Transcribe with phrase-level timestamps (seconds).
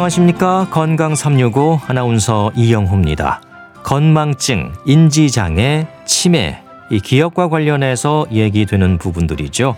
[0.00, 0.68] 안녕하십니까.
[0.70, 3.42] 건강 365 아나운서 이영호입니다.
[3.82, 9.76] 건망증, 인지장애, 치매, 이 기억과 관련해서 얘기되는 부분들이죠.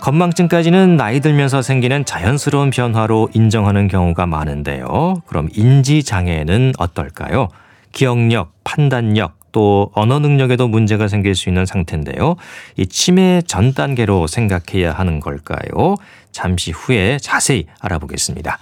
[0.00, 5.22] 건망증까지는 나이 들면서 생기는 자연스러운 변화로 인정하는 경우가 많은데요.
[5.26, 7.48] 그럼 인지장애는 어떨까요?
[7.92, 12.36] 기억력, 판단력, 또 언어 능력에도 문제가 생길 수 있는 상태인데요.
[12.76, 15.94] 이 치매 전 단계로 생각해야 하는 걸까요?
[16.32, 18.58] 잠시 후에 자세히 알아보겠습니다.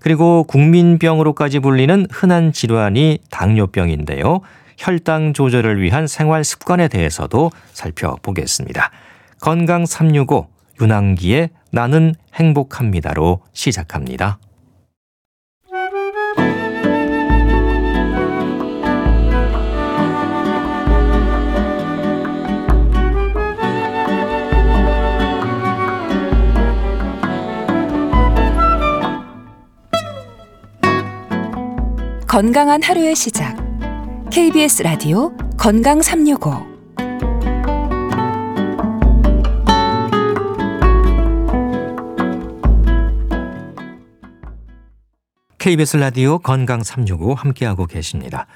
[0.00, 4.40] 그리고 국민병으로까지 불리는 흔한 질환이 당뇨병인데요.
[4.78, 8.90] 혈당 조절을 위한 생활 습관에 대해서도 살펴보겠습니다.
[9.40, 10.48] 건강 365
[10.80, 14.38] 윤항기의 나는 행복합니다로 시작합니다.
[32.30, 33.56] 건강한 하루의 시작.
[34.30, 36.64] KBS 라디오 건강 365.
[45.58, 48.46] KBS 라디오 건강 365 함께하고 계십니다.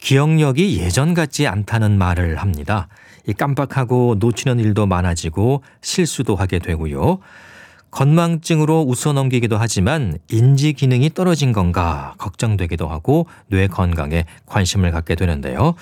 [0.00, 2.88] 기억력이 예전 같지 않다는 말을 합니다.
[3.28, 7.20] 이 깜빡하고 놓치는 일도 많아지고 실수도 하게 되고요.
[7.94, 15.74] 건망증으로 웃어 넘기기도 하지만 인지 기능이 떨어진 건가 걱정되기도 하고 뇌 건강에 관심을 갖게 되는데요.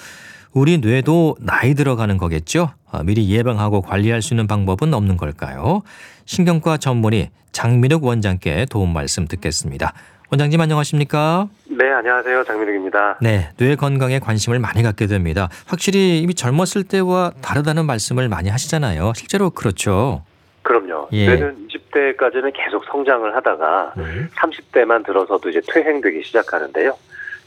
[0.52, 2.70] 우리 뇌도 나이 들어가는 거겠죠?
[2.90, 5.80] 아, 미리 예방하고 관리할 수 있는 방법은 없는 걸까요?
[6.26, 9.94] 신경과 전문의 장민욱 원장께 도움 말씀 듣겠습니다.
[10.30, 11.48] 원장님 안녕하십니까?
[11.70, 12.44] 네, 안녕하세요.
[12.44, 13.18] 장민욱입니다.
[13.22, 15.48] 네, 뇌 건강에 관심을 많이 갖게 됩니다.
[15.66, 19.14] 확실히 이미 젊었을 때와 다르다는 말씀을 많이 하시잖아요.
[19.16, 20.22] 실제로 그렇죠.
[20.62, 21.08] 그럼요.
[21.12, 21.26] 예.
[21.26, 24.04] 뇌는 20대까지는 계속 성장을 하다가 네.
[24.36, 26.96] 30대만 들어서도 이제 퇴행되기 시작하는데요.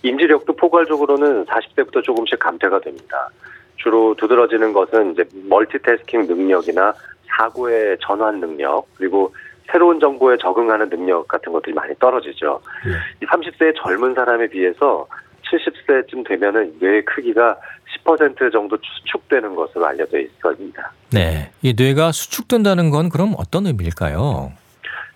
[0.04, 3.30] 인지력도 포괄적으로는 40대부터 조금씩 감퇴가 됩니다.
[3.78, 6.94] 주로 두드러지는 것은 이제 멀티태스킹 능력이나
[7.38, 9.34] 사고의 전환 능력 그리고
[9.72, 12.62] 새로운 정보에 적응하는 능력 같은 것들이 많이 떨어지죠.
[12.88, 13.26] 예.
[13.26, 15.08] 이 30세 젊은 사람에 비해서
[15.44, 17.58] 70세쯤 되면은 뇌 크기가
[18.06, 20.92] 10% 정도 수축되는 것으로 알려져 있습니다.
[21.12, 24.52] 네, 이 뇌가 수축된다는 건 그럼 어떤 의미일까요?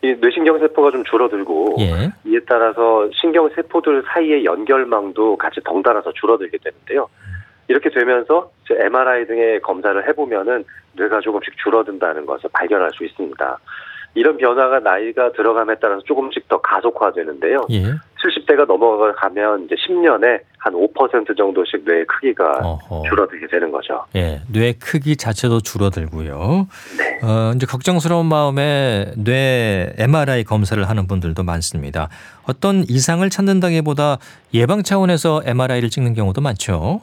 [0.01, 2.11] 이 뇌신경 세포가 좀 줄어들고 예.
[2.25, 7.07] 이에 따라서 신경 세포들 사이의 연결망도 같이 덩달아서 줄어들게 되는데요.
[7.67, 10.63] 이렇게 되면서 MRI 등의 검사를 해보면은
[10.93, 13.59] 뇌가 조금씩 줄어든다는 것을 발견할 수 있습니다.
[14.15, 17.67] 이런 변화가 나이가 들어감에 따라서 조금씩 더 가속화되는데요.
[17.71, 17.83] 예.
[18.19, 23.03] 70대가 넘어가면 이제 10년에 한 5% 정도씩 뇌의 크기가 어허.
[23.07, 24.03] 줄어들게 되는 거죠.
[24.15, 26.67] 예, 뇌 크기 자체도 줄어들고요.
[26.97, 27.19] 네.
[27.23, 32.09] 어, 이제 걱정스러운 마음에 뇌 MRI 검사를 하는 분들도 많습니다.
[32.45, 34.17] 어떤 이상을 찾는다기보다
[34.53, 37.01] 예방 차원에서 MRI를 찍는 경우도 많죠.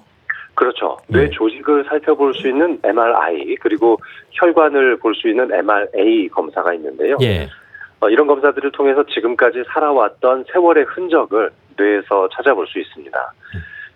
[0.57, 0.99] 그렇죠.
[1.07, 1.21] 네.
[1.21, 3.99] 뇌 조직을 살펴볼 수 있는 MRI 그리고
[4.33, 7.17] 혈관을 볼 수 있는 MRA 검사가 있는데요.
[7.23, 7.47] 예.
[8.01, 13.33] 어, 이런 검사들을 통해서 지금까지 살아왔던 세월의 흔적을 뇌에서 찾아볼 수 있습니다.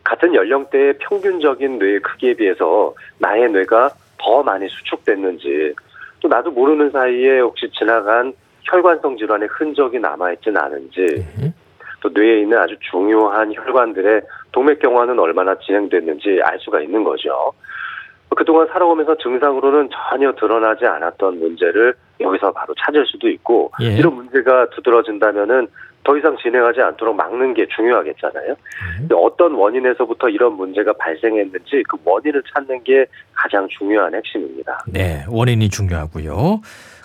[0.05, 5.75] 같은 연령대의 평균적인 뇌의 크기에 비해서 나의 뇌가 더 많이 수축됐는지
[6.21, 8.33] 또 나도 모르는 사이에 혹시 지나간
[8.65, 11.01] 혈관성 질환의 흔적이 남아있진 않은지
[11.43, 11.53] 예.
[12.01, 14.23] 또 뇌에 있는 아주 중요한 혈관들의
[14.53, 17.53] 동맥경화는 얼마나 진행됐는지 알 수가 있는 거죠.
[18.37, 23.97] 그동안 살아오면서 증상으로는 전혀 드러나지 않았던 문제를 여기서 바로 찾을 수도 있고 예.
[23.97, 25.67] 이런 문제가 두드러진다면은
[26.05, 28.55] 더 이상 진행하지 않도록 막는 게 중요하겠잖아요.
[28.99, 33.05] 근데 어떤 원인에서부터 이런 문제가 발생했는지 그 원인을 찾는 게
[33.35, 34.79] 가장 중요한 핵심입니다.
[34.87, 36.61] 네, 원인이 중요하고요.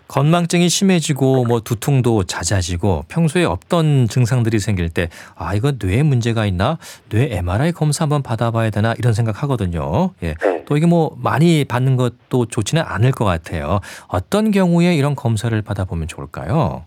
[0.08, 6.78] 건망증이 심해지고 뭐 두통도 잦아지고 평소에 없던 증상들이 생길 때 아 이거 뇌에 문제가 있나
[7.10, 10.12] 뇌 MRI 검사 한번 받아봐야 되나 이런 생각하거든요.
[10.24, 10.34] 예.
[10.36, 10.64] 네.
[10.66, 13.80] 또 이게 뭐 많이 받는 것도 좋지는 않을 것 같아요.
[14.08, 16.84] 어떤 경우에 이런 검사를 받아보면 좋을까요?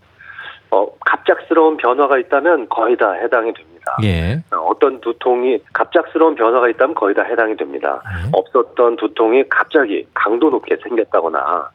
[0.71, 3.97] 어, 갑작스러운 변화가 있다면 거의 다 해당이 됩니다.
[4.03, 4.41] 예.
[4.53, 8.01] 어, 어떤 두통이 갑작스러운 변화가 있다면 거의 다 해당이 됩니다.
[8.23, 8.29] 네.
[8.33, 11.69] 없었던 두통이 갑자기 강도 높게 생겼다거나 어,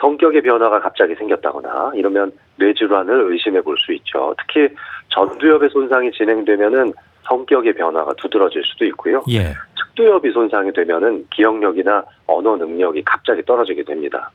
[0.00, 4.34] 성격의 변화가 갑자기 생겼다거나 이러면 뇌질환을 의심해 볼 수 있죠.
[4.38, 4.74] 특히
[5.08, 6.92] 전두엽의 손상이 진행되면은
[7.28, 9.22] 성격의 변화가 두드러질 수도 있고요.
[9.30, 9.54] 예.
[9.78, 14.30] 측두엽이 손상이 되면은 기억력이나 언어 능력이 갑자기 떨어지게 됩니다.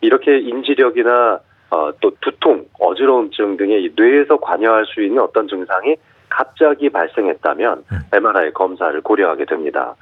[0.00, 1.40] 이렇게 인지력이나
[1.70, 5.96] 어, 또 두통, 어지러움증 등의 이 뇌에서 관여할 수 있는 어떤 증상이
[6.28, 7.98] 갑자기 발생했다면 음.
[8.12, 9.94] MRI 검사를 고려하게 됩니다.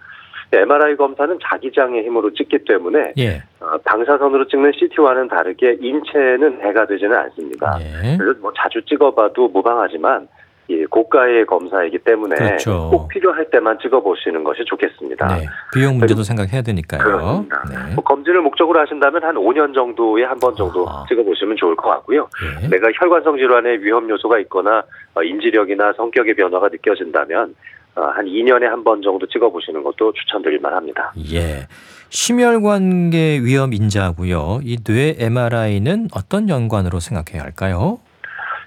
[0.63, 3.43] MRI 검사는 자기장의 힘으로 찍기 때문에 예.
[3.61, 7.79] 어, 방사선으로 찍는 CT와는 다르게 인체는 해가 되지는 않습니다.
[7.81, 8.17] 예.
[8.17, 10.29] 그래서 뭐 자주 찍어봐도 무방하지만
[10.67, 12.89] 이 고가의 검사이기 때문에 그렇죠.
[12.91, 15.37] 꼭 필요할 때만 찍어보시는 것이 좋겠습니다.
[15.37, 15.47] 네.
[15.75, 17.45] 비용 문제도 생각해야 되니까요.
[17.69, 17.95] 네.
[17.95, 21.05] 뭐 검진을 목적으로 하신다면 한 5년 정도에 한 번 정도 아하.
[21.07, 22.27] 찍어보시면 좋을 것 같고요.
[22.63, 22.69] 예.
[22.69, 24.83] 내가 혈관성 질환의 위험 요소가 있거나
[25.15, 30.75] 어, 인지력이나 성격의 변화가 느껴진다면 어, 한 2년에 한 번 정도 찍어보시는 것도 추천드릴 만
[30.75, 31.13] 합니다.
[31.33, 31.67] 예.
[32.11, 34.61] 심혈관계 위험 인자고요.
[34.63, 37.99] 이 뇌 MRI는 어떤 연관으로 생각해야 할까요?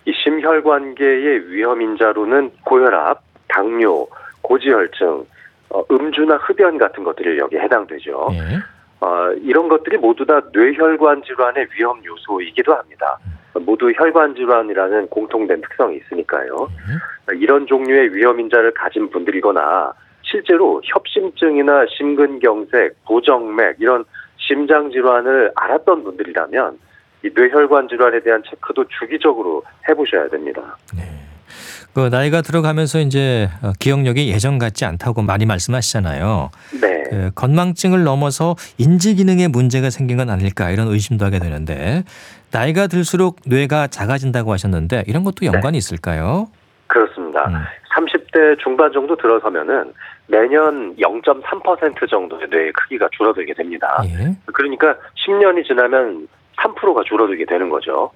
[0.05, 4.07] 이 심혈관계의 위험 인자로는 고혈압, 당뇨,
[4.41, 5.25] 고지혈증,
[5.69, 8.29] 어, 음주나 흡연 같은 것들이 여기에 해당되죠.
[8.33, 8.59] 예.
[9.01, 13.17] 어, 이런 것들이 모두 다 뇌혈관 질환의 위험 요소이기도 합니다.
[13.61, 16.69] 모두 혈관 질환이라는 공통된 특성이 있으니까요.
[17.35, 24.03] 이런 종류의 위험 인자를 가진 분들이거나 실제로 협심증이나 심근경색, 부정맥 이런
[24.37, 26.79] 심장 질환을 알았던 분들이라면
[27.23, 30.77] 이 뇌혈관 질환에 대한 체크도 주기적으로 해보셔야 됩니다.
[31.97, 36.51] 그 나이가 들어가면서 이제 어, 기억력이 예전 같지 않다고 많이 말씀하시잖아요.
[36.79, 37.03] 네.
[37.09, 42.03] 그 건망증을 넘어서 인지 기능에 문제가 생긴 건 아닐까 이런 의심도 하게 되는데
[42.51, 46.49] 나이가 들수록 뇌가 작아진다고 하셨는데 이런 것도 연관이 있을까요?
[46.85, 47.47] 그렇습니다.
[47.47, 47.65] 음.
[47.95, 49.91] 30대 중반 정도 들어서면은
[50.27, 54.03] 매년 0.3% 정도의 뇌의 크기가 줄어들게 됩니다.
[54.05, 54.35] 예.
[54.53, 54.95] 그러니까
[55.25, 56.27] 10년이 지나면
[56.59, 58.11] 3%가 줄어들게 되는 거죠.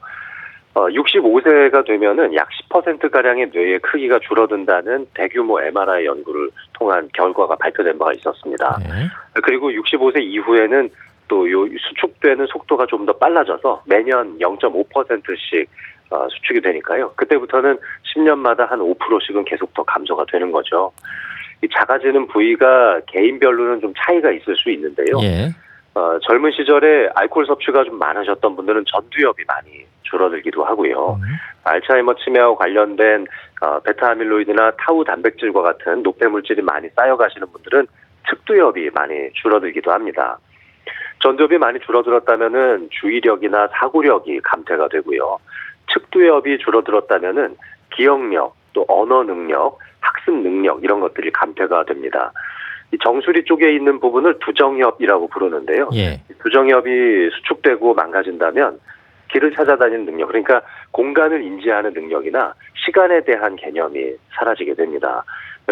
[0.74, 8.14] 어, 65세가 되면은 약 10%가량의 뇌의 크기가 줄어든다는 대규모 MRI 연구를 통한 결과가 발표된 바가
[8.14, 8.80] 있었습니다.
[8.86, 9.42] 예.
[9.44, 10.90] 그리고 65세 이후에는
[11.28, 15.70] 또 요 수축되는 속도가 좀 더 빨라져서 매년 0.5%씩
[16.10, 17.14] 어, 수축이 되니까요.
[17.16, 17.78] 그때부터는
[18.14, 20.92] 10년마다 한 5%씩은 계속 더 감소가 되는 거죠.
[21.64, 25.18] 이 작아지는 부위가 개인별로는 좀 차이가 있을 수 있는데요.
[25.22, 25.50] 예.
[25.94, 31.20] 어, 젊은 시절에 알코올 섭취가 좀 많으셨던 분들은 전두엽이 많이 줄어들기도 하고요.
[31.22, 31.24] 음.
[31.64, 33.26] 알츠하이머 치매와 관련된
[33.62, 37.88] 어, 베타 아밀로이드나 타우 단백질과 같은 노폐 물질이 많이 쌓여가시는 분들은
[38.30, 40.38] 측두엽이 많이 줄어들기도 합니다.
[41.20, 45.38] 전두엽이 많이 줄어들었다면은 주의력이나 사고력이 감퇴가 되고요.
[45.94, 47.58] 측두엽이 줄어들었다면은
[47.92, 52.32] 기억력, 또 언어 능력, 학습 능력 이런 것들이 감퇴가 됩니다.
[52.94, 55.90] 이 정수리 쪽에 있는 부분을 두정엽이라고 부르는데요.
[55.94, 56.22] 예.
[56.42, 58.80] 두정엽이 수축되고 망가진다면
[59.32, 60.62] 길을 찾아다니는 능력, 그러니까
[60.92, 62.54] 공간을 인지하는 능력이나
[62.86, 65.24] 시간에 대한 개념이 사라지게 됩니다.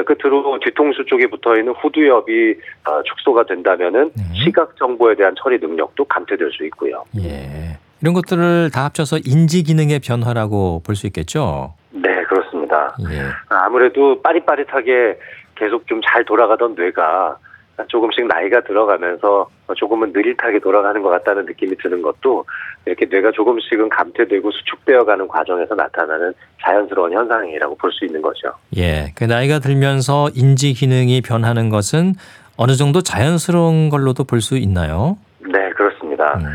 [0.05, 2.55] 끝으로 뒤통수 쪽에 붙어 있는 후두엽이
[2.87, 4.23] 어, 축소가 된다면은 네.
[4.45, 7.03] 시각 정보에 대한 처리 능력도 감퇴될 수 있고요.
[7.17, 7.77] 예.
[8.01, 11.73] 이런 것들을 다 합쳐서 인지 기능의 변화라고 볼 수 있겠죠.
[11.91, 12.95] 네, 그렇습니다.
[13.11, 13.23] 예.
[13.49, 15.17] 아무래도 빠릿빠릿하게
[15.55, 17.37] 계속 좀 잘 돌아가던 뇌가
[17.87, 22.45] 조금씩 나이가 들어가면서 조금은 느릿하게 돌아가는 것 같다는 느낌이 드는 것도
[22.85, 26.33] 이렇게 뇌가 조금씩은 감퇴되고 수축되어가는 과정에서 나타나는
[26.63, 28.49] 자연스러운 현상이라고 볼 수 있는 거죠.
[28.77, 29.13] 예.
[29.15, 32.13] 그 나이가 들면서 인지 기능이 변하는 것은
[32.57, 35.17] 어느 정도 자연스러운 걸로도 볼 수 있나요?
[35.39, 36.37] 네, 그렇습니다.
[36.37, 36.45] 음.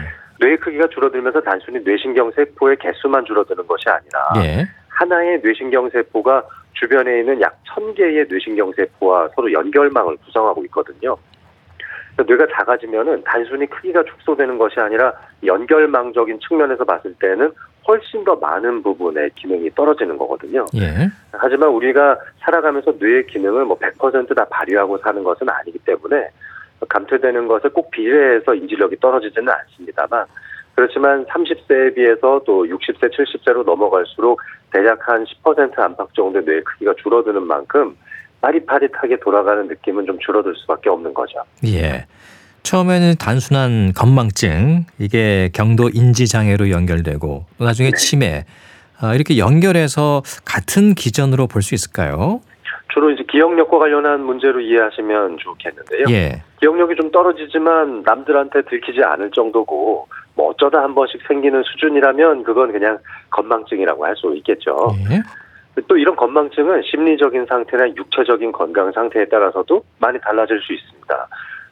[0.41, 4.69] 뇌의 크기가 줄어들면서 단순히 뇌신경 세포의 개수만 줄어드는 것이 아니라 예.
[4.89, 6.43] 하나의 뇌신경 세포가
[6.75, 11.17] 주변에 있는 약 1000개의 뇌신경 세포와 서로 연결망을 구성하고 있거든요.
[12.17, 15.13] 뇌가 작아지면은 단순히 크기가 축소되는 것이 아니라
[15.45, 17.51] 연결망적인 측면에서 봤을 때는
[17.87, 20.65] 훨씬 더 많은 부분의 기능이 떨어지는 거거든요.
[20.77, 21.11] 예.
[21.33, 26.29] 하지만 우리가 살아가면서 뇌의 기능을 뭐 100%다 발휘하고 사는 것은 아니기 때문에
[26.89, 30.25] 감퇴되는 것에 꼭 비례해서 인지력이 떨어지지는 않습니다만
[30.75, 34.41] 그렇지만 30세에 비해서 또 60세, 70세로 넘어갈수록
[34.73, 37.97] 대략 한 10% 안팎 정도의 뇌 크기가 줄어드는 만큼
[38.41, 41.39] 빠릿빠릿하게 돌아가는 느낌은 좀 줄어들 수밖에 없는 거죠.
[41.67, 42.07] 예.
[42.63, 47.97] 처음에는 단순한 건망증, 이게 경도 인지 장애로 연결되고 또 나중에 네.
[47.97, 48.45] 치매
[49.01, 52.41] 아, 이렇게 연결해서 같은 기전으로 볼 수 있을까요?
[52.93, 56.05] 주로 이제 기억력과 관련한 문제로 이해하시면 좋겠는데요.
[56.11, 56.43] 예.
[56.61, 62.99] 기억력이 좀 떨어지지만 남들한테 들키지 않을 정도고 뭐 어쩌다 한 번씩 생기는 수준이라면 그건 그냥
[63.31, 64.91] 건망증이라고 할 수 있겠죠.
[65.11, 65.23] 예.
[65.89, 71.29] 또 이런 건망증은 심리적인 상태나 육체적인 건강 상태에 따라서도 많이 달라질 수 있습니다.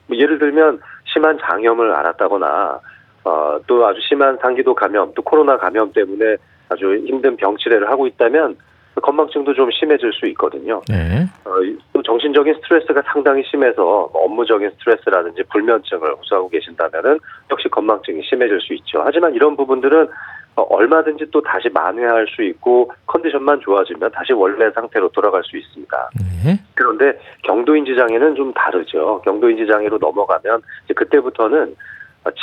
[0.08, 2.80] 뭐 예를 들면 심한 장염을 앓았다거나
[3.24, 6.36] 어, 또 아주 심한 상기도 감염, 또 코로나 감염 때문에
[6.68, 8.56] 아주 힘든 병치레를 하고 있다면
[9.00, 10.80] 건망증도 좀 심해질 수 있거든요.
[10.90, 11.22] 예.
[11.44, 11.54] 어,
[11.92, 17.18] 또 정신적인 스트레스가 상당히 심해서 뭐 업무적인 스트레스라든지 불면증을 호소하고 계신다면은
[17.50, 19.02] 역시 건망증이 심해질 수 있죠.
[19.04, 20.08] 하지만 이런 부분들은
[20.54, 26.10] 어, 얼마든지 또 다시 만회할 수 있고 컨디션만 좋아지면 다시 원래 상태로 돌아갈 수 있습니다.
[26.44, 26.60] 네.
[26.74, 29.22] 그런데 경도인지 장애는 좀 다르죠.
[29.24, 31.74] 경도인지 장애로 넘어가면 이제 그때부터는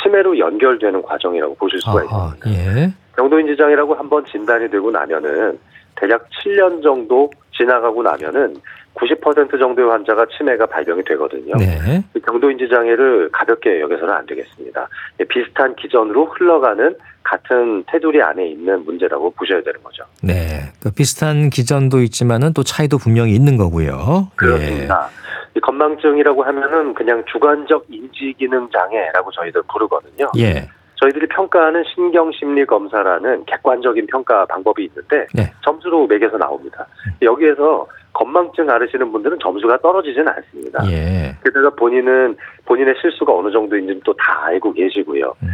[0.02, 2.50] 치매로 연결되는 과정이라고 보실 수가 아하, 있습니다.
[2.50, 2.92] 예.
[3.16, 5.58] 경도인지 장애라고 한번 진단이 되고 나면은
[5.94, 8.56] 대략 7년 정도 지나가고 나면은
[8.94, 11.54] 90% 정도의 환자가 치매가 발병이 되거든요.
[11.56, 12.04] 네.
[12.14, 14.88] 이 경도인지 장애를 가볍게 여겨서는 안 되겠습니다.
[15.20, 20.04] 예, 비슷한 기전으로 흘러가는 같은 테두리 안에 있는 문제라고 보셔야 되는 거죠.
[20.22, 20.72] 네.
[20.82, 24.28] 그 비슷한 기전도 있지만은 또 차이도 분명히 있는 거고요.
[24.36, 25.08] 그렇습니다.
[25.56, 30.30] 이 건망증이라고 하면은 그냥 주관적 인지 기능 장애라고 저희들 부르거든요.
[30.36, 30.42] 예.
[30.42, 30.68] 예.
[30.96, 35.50] 저희들이 평가하는 신경심리 검사라는 객관적인 평가 방법이 있는데 네.
[35.64, 36.86] 점수로 매겨서 나옵니다.
[37.22, 40.82] 여기에서 건망증 앓으시는 분들은 점수가 떨어지지는 않습니다.
[40.90, 41.34] 예.
[41.44, 42.36] 게다가 본인은
[42.66, 45.34] 본인의 실수가 어느 정도인지는 또다 알고 계시고요.
[45.42, 45.48] 음.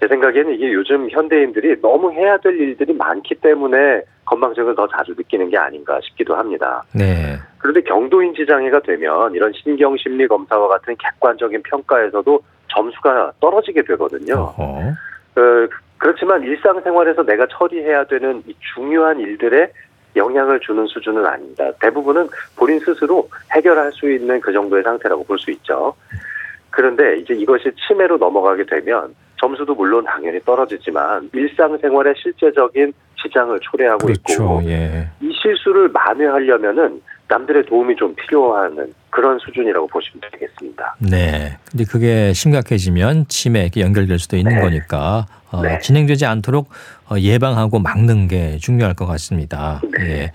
[0.00, 5.50] 제 생각에는 이게 요즘 현대인들이 너무 해야 될 일들이 많기 때문에 건망증을 더 자주 느끼는
[5.50, 6.82] 게 아닌가 싶기도 합니다.
[6.94, 7.36] 네.
[7.58, 14.54] 그런데 경도인지 장애가 되면 이런 신경심리 검사와 같은 객관적인 평가에서도 점수가 떨어지게 되거든요.
[14.56, 14.94] 어,
[15.98, 19.70] 그렇지만 일상생활에서 내가 처리해야 되는 이 중요한 일들에
[20.16, 21.70] 영향을 주는 수준은 아닙니다.
[21.80, 25.94] 대부분은 본인 스스로 해결할 수 있는 그 정도의 상태라고 볼 수 있죠.
[26.70, 34.32] 그런데 이제 이것이 치매로 넘어가게 되면 점수도 물론 당연히 떨어지지만 일상생활에 실제적인 지장을 초래하고 그렇죠.
[34.32, 35.08] 있고 예.
[35.20, 40.96] 이 실수를 만회하려면은 남들의 도움이 좀 필요한 그런 수준이라고 보시면 되겠습니다.
[41.00, 41.58] 네.
[41.70, 44.60] 근데 그게 심각해지면 치매에 연결될 수도 있는 네.
[44.60, 45.78] 거니까 어, 네.
[45.80, 46.68] 진행되지 않도록
[47.10, 49.80] 어, 예방하고 막는 게 중요할 것 같습니다.
[49.98, 50.10] 네.
[50.10, 50.32] 예.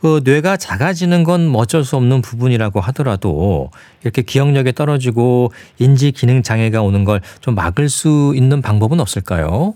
[0.00, 3.70] 그 뇌가 작아지는 건뭐 어쩔 수 없는 부분이라고 하더라도
[4.02, 9.74] 이렇게 기억력이 떨어지고 인지 기능 장애가 오는 걸 좀 막을 수 있는 방법은 없을까요?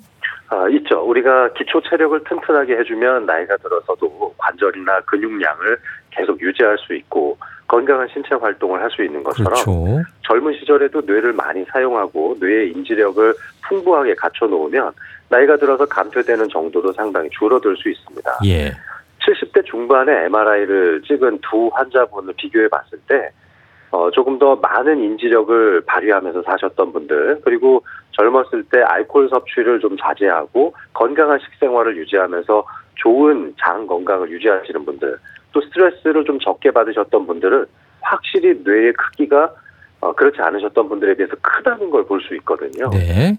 [0.49, 1.01] 아, 있죠.
[1.01, 5.79] 우리가 기초 체력을 튼튼하게 해주면 나이가 들어서도 관절이나 근육량을
[6.17, 7.37] 계속 유지할 수 있고
[7.69, 10.05] 건강한 신체 활동을 할 수 있는 것처럼 그렇죠.
[10.23, 13.35] 젊은 시절에도 뇌를 많이 사용하고 뇌의 인지력을
[13.69, 14.93] 풍부하게 갖춰 놓으면
[15.29, 18.39] 나이가 들어서 감퇴되는 정도도 상당히 줄어들 수 있습니다.
[18.47, 18.71] 예.
[19.21, 23.31] 70대 중반에 MRI를 찍은 두 환자분을 비교해 봤을 때
[23.91, 27.83] 어, 조금 더 많은 인지력을 발휘하면서 사셨던 분들 그리고
[28.13, 32.65] 젊었을 때 알코올 섭취를 좀 자제하고 건강한 식생활을 유지하면서
[32.97, 35.19] 좋은 장 건강을 유지하시는 분들
[35.57, 37.65] 또 스트레스를 좀 적게 받으셨던 분들은
[38.03, 39.51] 확실히 뇌의 크기가
[40.01, 42.91] 어, 그렇지 않으셨던 분들에 비해서 크다는 걸 볼 수 있거든요.
[42.91, 43.39] 네.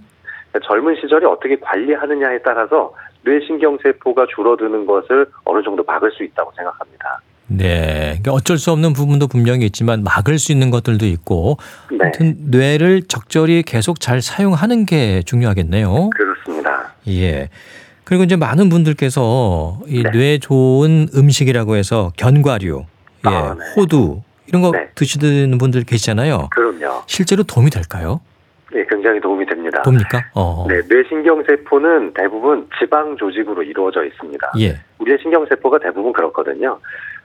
[0.65, 2.91] 젊은 시절에 어떻게 관리하느냐에 따라서
[3.23, 7.21] 뇌신경세포가 줄어드는 것을 어느 정도 막을 수 있다고 생각합니다.
[7.49, 8.17] 네.
[8.21, 11.57] 그러니까 어쩔 수 없는 부분도 분명히 있지만 막을 수 있는 것들도 있고
[11.91, 16.09] 네, 아무튼 뇌를 적절히 계속 잘 사용하는 게 중요하겠네요.
[16.15, 16.93] 그렇습니다.
[17.09, 17.49] 예.
[18.07, 20.11] 그리고 이제 많은 분들께서 이 네.
[20.11, 22.85] 뇌 좋은 음식이라고 해서 견과류,
[23.25, 23.65] 예, 아, 네.
[23.75, 24.89] 호두 이런 거 네.
[24.95, 26.47] 드시는 분들 계시잖아요.
[26.51, 27.03] 그럼요.
[27.05, 28.21] 실제로 도움이 될까요?
[28.73, 29.81] 예, 굉장히 도움이 됩니다.
[29.81, 30.23] 봅니까?
[30.33, 30.65] 어.
[30.69, 34.53] 네, 뇌신경세포는 대부분 지방 조직으로 이루어져 있습니다.
[34.61, 34.79] 예.
[34.99, 36.79] 우리의 신경세포가 대부분 그렇거든요.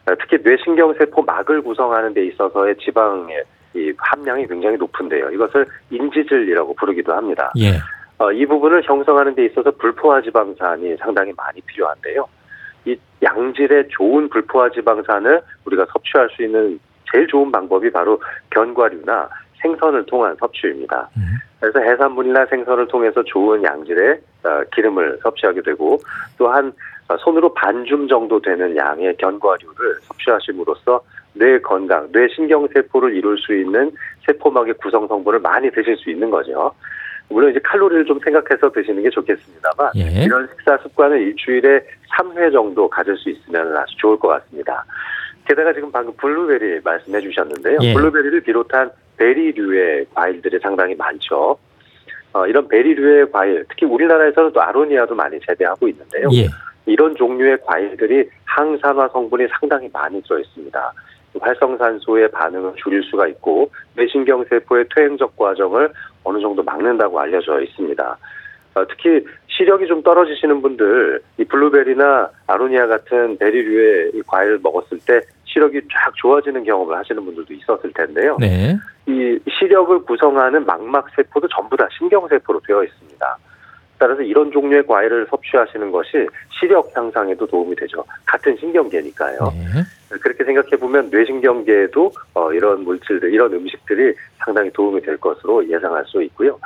[0.07, 3.45] 어, 특히 뇌신경세포 막을 구성하는 데 있어서의 지방의
[3.77, 5.31] 이 함량이 굉장히 높은데요.
[5.31, 7.53] 이것을 인지질이라고 부르기도 합니다.
[7.57, 7.75] 예.
[8.23, 12.29] 어, 이 부분을 형성하는 데 있어서 불포화 지방산이 상당히 많이 필요한데요.
[12.85, 16.79] 이 양질의 좋은 불포화 지방산을 우리가 섭취할 수 있는
[17.11, 19.29] 제일 좋은 방법이 바로 견과류나
[19.61, 21.09] 생선을 통한 섭취입니다.
[21.17, 21.23] 음.
[21.59, 25.99] 그래서 해산물이나 생선을 통해서 좋은 양질의 어, 기름을 섭취하게 되고
[26.39, 26.73] 또한
[27.09, 31.01] 어, 손으로 반줌 정도 되는 양의 견과류를 섭취하심으로써
[31.35, 33.91] 뇌 건강, 뇌 신경세포를 이룰 수 있는
[34.27, 36.73] 세포막의 구성 성분을 많이 드실 수 있는 거죠.
[37.29, 40.25] 물론 이제 칼로리를 좀 생각해서 드시는 게 좋겠습니다만 예.
[40.25, 41.81] 이런 식사 습관을 일주일에
[42.17, 44.85] 3회 정도 가질 수 있으면 아주 좋을 것 같습니다.
[45.47, 47.79] 게다가 지금 방금 블루베리 말씀해 주셨는데요.
[47.83, 47.95] 예.
[47.95, 51.59] 블루베리를 비롯한 베리류의 과일들이 상당히 많죠.
[52.33, 56.29] 어, 이런 베리류의 과일, 특히 우리나라에서는 또 아로니아도 많이 재배하고 있는데요.
[56.35, 56.49] 예.
[56.87, 60.93] 이런 종류의 과일들이 항산화 성분이 상당히 많이 들어 있습니다.
[61.41, 65.91] 활성산소의 반응을 줄일 수가 있고 뇌신경 세포의 퇴행적 과정을
[66.25, 68.19] 어느 정도 막는다고 알려져 있습니다.
[68.75, 75.21] 어, 특히 시력이 좀 떨어지시는 분들 이 블루베리나 아로니아 같은 베리류의 이 과일을 먹었을 때
[75.45, 78.37] 시력이 쫙 좋아지는 경험을 하시는 분들도 있었을 텐데요.
[78.41, 78.77] 네.
[79.07, 83.39] 이 시력을 구성하는 망막 세포도 전부 다 신경 세포로 되어 있습니다.
[83.99, 86.27] 따라서 이런 종류의 과일을 섭취하시는 것이
[86.59, 88.05] 시력 향상에도 도움이 되죠.
[88.25, 89.39] 같은 신경계니까요.
[89.55, 89.83] 네.
[90.21, 94.15] 그렇게 생각해 보면 뇌신경계에도 어, 이런 물질들, 이런 음식들이
[94.45, 96.59] 상당히 도움이 될 것으로 예상할 수 있고요.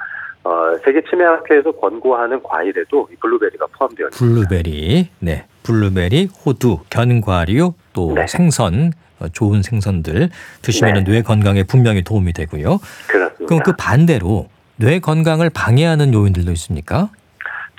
[0.45, 4.49] 어, 세계 치매학회에서 권고하는 과일에도 이 블루베리가 포함되어 있습니다.
[4.49, 8.26] 블루베리, 네, 블루베리, 호두, 견과류, 또 네.
[8.29, 10.29] 생선, 어, 좋은 생선들
[10.62, 11.05] 드시면 네.
[11.05, 12.79] 뇌 건강에 분명히 도움이 되고요.
[13.09, 13.47] 그렇습니다.
[13.47, 17.11] 그럼 그 반대로 뇌 건강을 방해하는 요인들도 있습니까?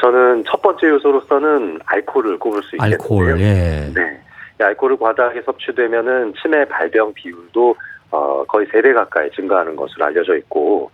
[0.02, 3.00] 저는 첫 번째 요소로서는 알코올을 꼽을 수 있겠는데요.
[3.02, 3.92] 알코올, 예.
[3.96, 4.22] 네.
[4.60, 7.76] 이 알코올을 과다하게 섭취되면은 치매 발병 비율도
[8.12, 10.90] 어, 거의 세 배 가까이 증가하는 것으로 알려져 있고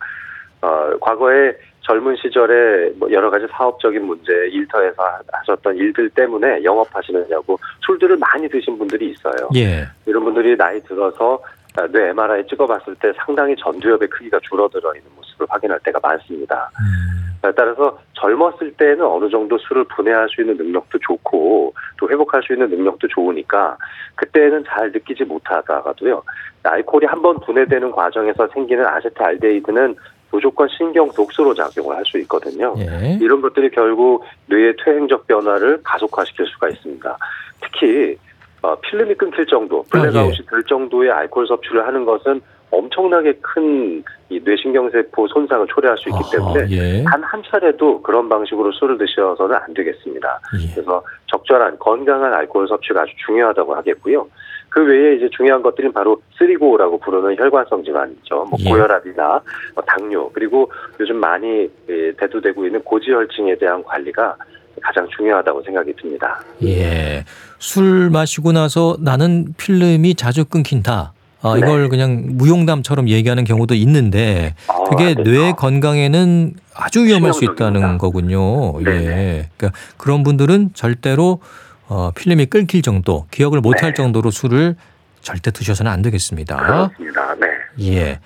[0.60, 1.52] 어, 과거에
[1.82, 8.48] 젊은 시절에 뭐 여러 가지 사업적인 문제, 일터에서 하- 하셨던 일들 때문에 영업하시느냐고 술들을 많이
[8.48, 9.48] 드신 분들이 있어요.
[9.54, 9.86] 예.
[10.06, 11.38] 이런 분들이 나이 들어서
[11.76, 16.70] 아, 뇌 MRI 찍어봤을 때 상당히 전두엽의 크기가 줄어들어 있는 모습을 확인할 때가 많습니다.
[16.80, 22.52] 음, 따라서 젊었을 때는 어느 정도 술을 분해할 수 있는 능력도 좋고 또 회복할 수
[22.52, 23.76] 있는 능력도 좋으니까
[24.14, 26.22] 그때는 잘 느끼지 못하다가도요
[26.62, 29.96] 알코올이 한 번 분해되는 과정에서 생기는 아세트알데히드는
[30.30, 32.74] 무조건 신경 독소로 작용을 할 수 있거든요.
[32.78, 33.18] 예.
[33.20, 37.16] 이런 것들이 결국 뇌의 퇴행적 변화를 가속화시킬 수가 있습니다.
[37.62, 38.16] 특히
[38.62, 42.40] 어, 필름이 끊길 정도, blackout이 될 정도의 알코올 섭취를 하는 것은
[42.78, 47.04] 엄청나게 큰 이 뇌신경세포 손상을 초래할 수 있기 때문에 아하, 예.
[47.04, 50.40] 단 한 차례도 그런 방식으로 술을 드셔서는 안 되겠습니다.
[50.62, 50.74] 예.
[50.74, 54.26] 그래서 적절한 건강한 알코올 섭취가 아주 중요하다고 하겠고요.
[54.70, 58.46] 그 외에 이제 중요한 것들은 바로 three고라고 부르는 혈관성 질환이죠.
[58.50, 58.70] 뭐 예.
[58.70, 59.40] 고혈압이나
[59.74, 64.36] 뭐 당뇨 그리고 요즘 많이 예, 대두되고 있는 고지혈증에 대한 관리가
[64.82, 66.40] 가장 중요하다고 생각이 듭니다.
[66.62, 67.24] 예.
[67.58, 71.13] 술 마시고 나서 나는 필름이 자주 끊긴다.
[71.44, 71.58] 아, 네.
[71.60, 75.22] 이걸 그냥 무용담처럼 얘기하는 경우도 있는데 아, 그게 네.
[75.22, 77.98] 뇌 건강에는 아주 위험할 수 있다는.
[77.98, 78.80] 거군요.
[78.80, 78.84] 예.
[78.84, 79.48] 네네.
[79.56, 81.40] 그러니까 그런 분들은 절대로
[81.86, 83.94] 어, 필름이 끊길 정도, 기억을 못할 네.
[83.94, 84.74] 정도로 술을
[85.20, 86.56] 절대 드셔서는 안 되겠습니다.
[86.56, 87.34] 그렇습니다.
[87.78, 87.86] 네.
[87.94, 88.18] 예.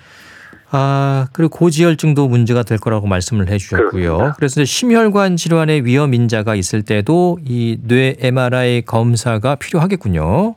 [0.70, 3.90] 아, 그리고 고지혈증도 문제가 될 거라고 말씀을 해 주셨고요.
[3.90, 4.34] 그렇습니다.
[4.36, 10.54] 그래서 심혈관 질환의 위험 인자가 있을 때도 이 뇌 MRI 검사가 필요하겠군요.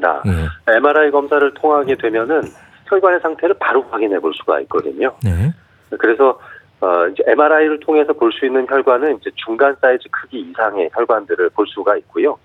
[0.00, 0.22] 맞습니다.
[0.26, 0.76] 예.
[0.76, 2.42] MRI 검사를 통하게 되면은
[2.86, 5.14] 혈관의 상태를 바로 확인해 볼 수가 있거든요.
[5.22, 5.52] 네.
[5.98, 6.38] 그래서
[6.80, 11.66] 어, 이제 MRI를 통해서 볼 수 있는 혈관은 이제 중간 사이즈 크기 이상의 혈관들을 볼
[11.68, 12.38] 수가 있고요.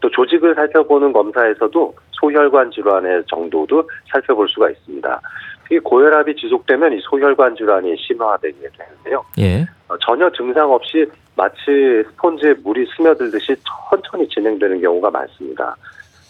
[0.00, 5.20] 또 조직을 살펴보는 검사에서도 소혈관 질환의 정도도 살펴볼 수가 있습니다.
[5.64, 9.24] 특히 고혈압이 지속되면 이 소혈관 질환이 심화되게 되는데요.
[9.38, 9.66] 예.
[9.88, 13.56] 어, 전혀 증상 없이 마치 스폰지에 물이 스며들듯이
[13.90, 15.74] 천천히 진행되는 경우가 많습니다.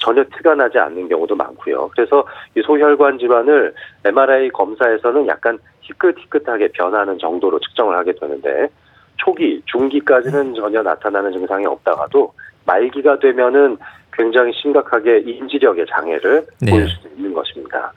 [0.00, 1.90] 전혀 티가 나지 않는 경우도 많고요.
[1.94, 2.24] 그래서
[2.56, 3.72] 이 소혈관 질환을
[4.04, 8.68] MRI 검사에서는 약간 희끗희끗하게 변하는 정도로 측정을 하게 되는데
[9.16, 12.32] 초기, 중기까지는 전혀 나타나는 증상이 없다가도
[12.64, 13.76] 말기가 되면은
[14.12, 16.70] 굉장히 심각하게 인지력의 장애를 네.
[16.70, 17.92] 보일 수 있는 것입니다.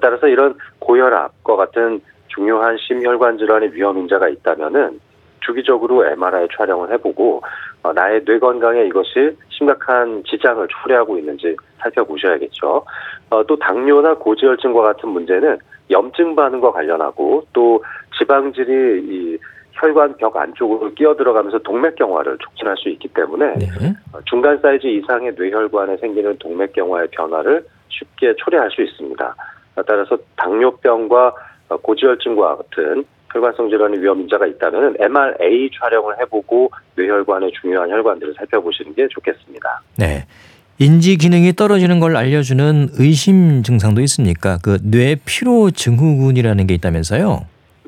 [0.00, 4.98] 따라서 이런 고혈압과 같은 중요한 심혈관 질환의 위험 인자가 있다면은
[5.44, 7.42] 주기적으로 MRI 촬영을 해보고
[7.82, 12.84] 어, 나의 뇌 건강에 이것이 심각한 지장을 초래하고 있는지 살펴보셔야겠죠.
[13.30, 15.58] 어, 또 당뇨나 고지혈증과 같은 문제는
[15.90, 17.84] 염증 반응과 관련하고 또
[18.18, 19.38] 지방질이 이
[19.72, 23.66] 혈관 벽 안쪽으로 끼어 들어가면서 동맥경화를 촉진할 수 있기 때문에 네.
[24.12, 29.34] 어, 중간 사이즈 이상의 뇌혈관에 생기는 동맥경화의 변화를 쉽게 초래할 수 있습니다.
[29.76, 31.34] 어, 따라서 당뇨병과
[31.68, 33.04] 어, 고지혈증과 같은
[33.34, 39.82] 혈관성 질환의 위험 인자가 있다면 MRA 촬영을 해보고 뇌혈관의 중요한 혈관들을 살펴보시는 게 좋겠습니다.
[39.98, 40.24] 네.
[40.78, 44.58] 인지 기능이 떨어지는 걸 알려주는 의심 증상도 있습니까?
[44.62, 47.40] 그 뇌 피로 증후군이라는 게 있다면서요?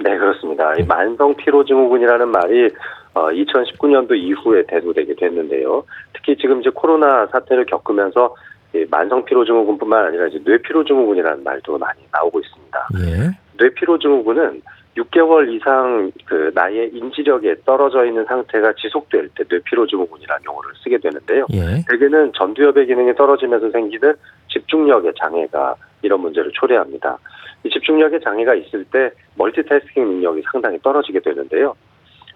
[0.05, 0.73] 네, 그렇습니다.
[0.75, 2.71] 이 만성 피로 증후군이라는 말이
[3.15, 5.85] 어, 2019년도 이후에 대두되게 됐는데요.
[6.13, 8.35] 특히 지금 이제 코로나 사태를 겪으면서
[8.75, 12.89] 이 만성 피로 증후군뿐만 아니라 이제 뇌 피로 증후군이라는 말도 많이 나오고 있습니다.
[13.01, 13.31] 예.
[13.59, 14.61] 뇌 피로 증후군은
[14.97, 20.99] 6개월 이상 그 나의 인지력에 떨어져 있는 상태가 지속될 때 뇌 피로 증후군이라는 용어를 쓰게
[20.99, 21.47] 되는데요.
[21.53, 21.85] 예.
[21.89, 24.15] 대개는 전두엽의 기능이 떨어지면서 생기는
[24.49, 27.19] 집중력의 장애가 이런 문제를 초래합니다.
[27.65, 31.75] 이 집중력의 장애가 있을 때 멀티태스킹 능력이 상당히 떨어지게 되는데요.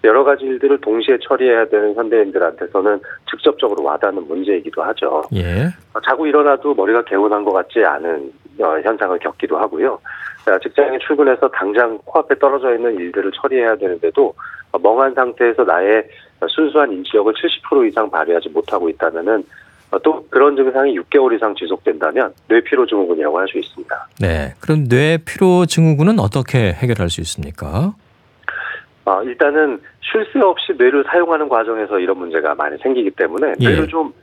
[0.03, 5.21] 여러 가지 일들을 동시에 처리해야 되는 현대인들한테서는 직접적으로 와닿는 문제이기도 하죠.
[5.35, 5.67] 예.
[5.93, 9.99] 어, 자고 일어나도 머리가 개운한 것 같지 않은 어, 현상을 겪기도 하고요.
[10.45, 14.33] 자, 직장에 출근해서 당장 코앞에 떨어져 있는 일들을 처리해야 되는데도
[14.71, 16.03] 어, 멍한 상태에서 나의
[16.49, 19.43] 순수한 인지력을 70% 이상 발휘하지 못하고 있다면은
[19.91, 24.07] 어, 또 그런 증상이 6개월 이상 지속된다면 뇌피로 증후군이라고 할 수 있습니다.
[24.19, 24.53] 네.
[24.61, 27.93] 그럼 뇌 피로 증후군은 어떻게 해결할 수 있습니까?
[29.05, 33.67] 어, 일단은 쉴 새 없이 뇌를 사용하는 과정에서 이런 문제가 많이 생기기 때문에 예.
[33.67, 34.13] 뇌를 좀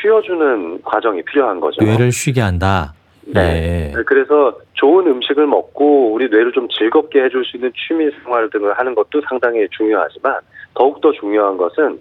[0.00, 1.84] 쉬어주는 과정이 필요한 거죠.
[1.84, 2.94] 뇌를 쉬게 한다.
[3.34, 3.92] 네.
[4.06, 8.94] 그래서 좋은 음식을 먹고 우리 뇌를 좀 즐겁게 해줄 수 있는 취미 생활 등을 하는
[8.94, 10.36] 것도 상당히 중요하지만
[10.74, 12.00] 더욱더 중요한 것은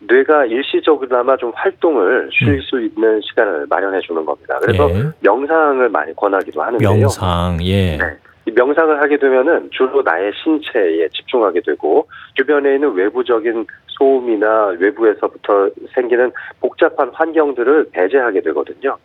[0.00, 2.60] 뇌가 일시적으로나마 좀 활동을 쉴 음.
[2.62, 4.58] 수 있는 시간을 마련해 주는 겁니다.
[4.60, 5.04] 그래서 예.
[5.20, 6.90] 명상을 많이 권하기도 하는데요.
[6.90, 7.96] 명상, 예.
[7.98, 8.04] 네.
[8.46, 16.32] 이 명상을 하게 되면은 주로 나의 신체에 집중하게 되고 주변에 있는 외부적인 소음이나 외부에서부터 생기는
[16.60, 18.96] 복잡한 환경들을 배제하게 되거든요.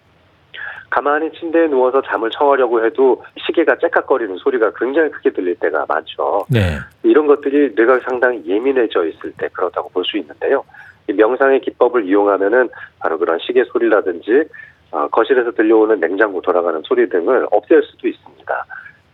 [0.89, 6.45] 가만히 침대에 누워서 잠을 청하려고 해도 시계가 째깍거리는 소리가 굉장히 크게 들릴 때가 많죠.
[6.49, 6.77] 네.
[7.03, 10.63] 이런 것들이 뇌가 상당히 예민해져 있을 때 그렇다고 볼 수 있는데요.
[11.07, 12.69] 이 명상의 기법을 이용하면은
[12.99, 14.43] 바로 그런 시계 소리라든지
[14.91, 18.65] 어, 거실에서 들려오는 냉장고 돌아가는 소리 등을 없앨 수도 있습니다.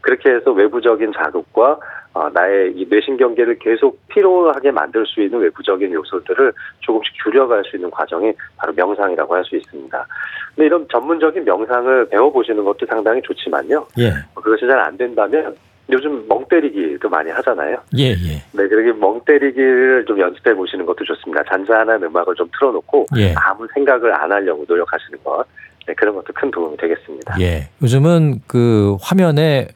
[0.01, 1.79] 그렇게 해서 외부적인 자극과
[2.13, 7.89] 어, 나의 이 뇌신경계를 계속 피로하게 만들 수 있는 외부적인 요소들을 조금씩 줄여갈 수 있는
[7.89, 10.07] 과정이 바로 명상이라고 할 수 있습니다.
[10.55, 13.87] 근데 이런 전문적인 명상을 배워보시는 것도 상당히 좋지만요.
[13.99, 14.11] 예.
[14.35, 15.55] 그것이 잘 안 된다면
[15.89, 17.77] 요즘 멍 때리기도 많이 하잖아요.
[17.97, 18.43] 예, 예.
[18.51, 21.43] 네, 그렇게 멍 때리기를 좀 연습해 보시는 것도 좋습니다.
[21.49, 23.33] 잔잔한 음악을 좀 틀어놓고 예.
[23.37, 25.45] 아무 생각을 안 하려고 노력하시는 것,
[25.87, 27.35] 네, 그런 것도 큰 도움이 되겠습니다.
[27.39, 27.69] 예.
[27.81, 29.67] 요즘은 그 화면에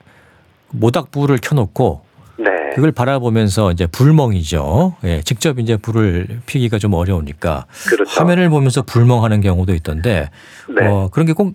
[0.79, 2.01] 모닥불을 켜놓고
[2.37, 4.95] 네, 그걸 바라보면서 이제 불멍이죠.
[5.05, 5.21] 예.
[5.21, 8.19] 직접 이제 불을 피기가 좀 어려우니까 그렇죠.
[8.19, 10.29] 화면을 보면서 불멍하는 경우도 있던데
[10.69, 11.53] 네, 어, 그런 게 꼭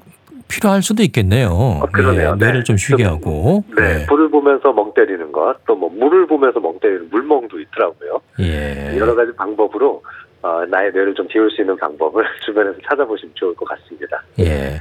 [0.49, 1.81] 필요할 수도 있겠네요.
[1.93, 2.31] 그러네요.
[2.33, 2.65] 예, 뇌를 네.
[2.65, 3.63] 좀 쉬게 하고.
[3.77, 8.21] 네, 불을 보면서 멍 때리는 것, 또 뭐 물을 보면서 멍 때리는 물멍도 있더라고요.
[8.41, 8.97] 예.
[8.99, 10.03] 여러 가지 방법으로
[10.43, 14.25] 어, 나의 뇌를 좀 비울 수 있는 방법을 주변에서 찾아보시면 좋을 것 같습니다.
[14.41, 14.81] 예.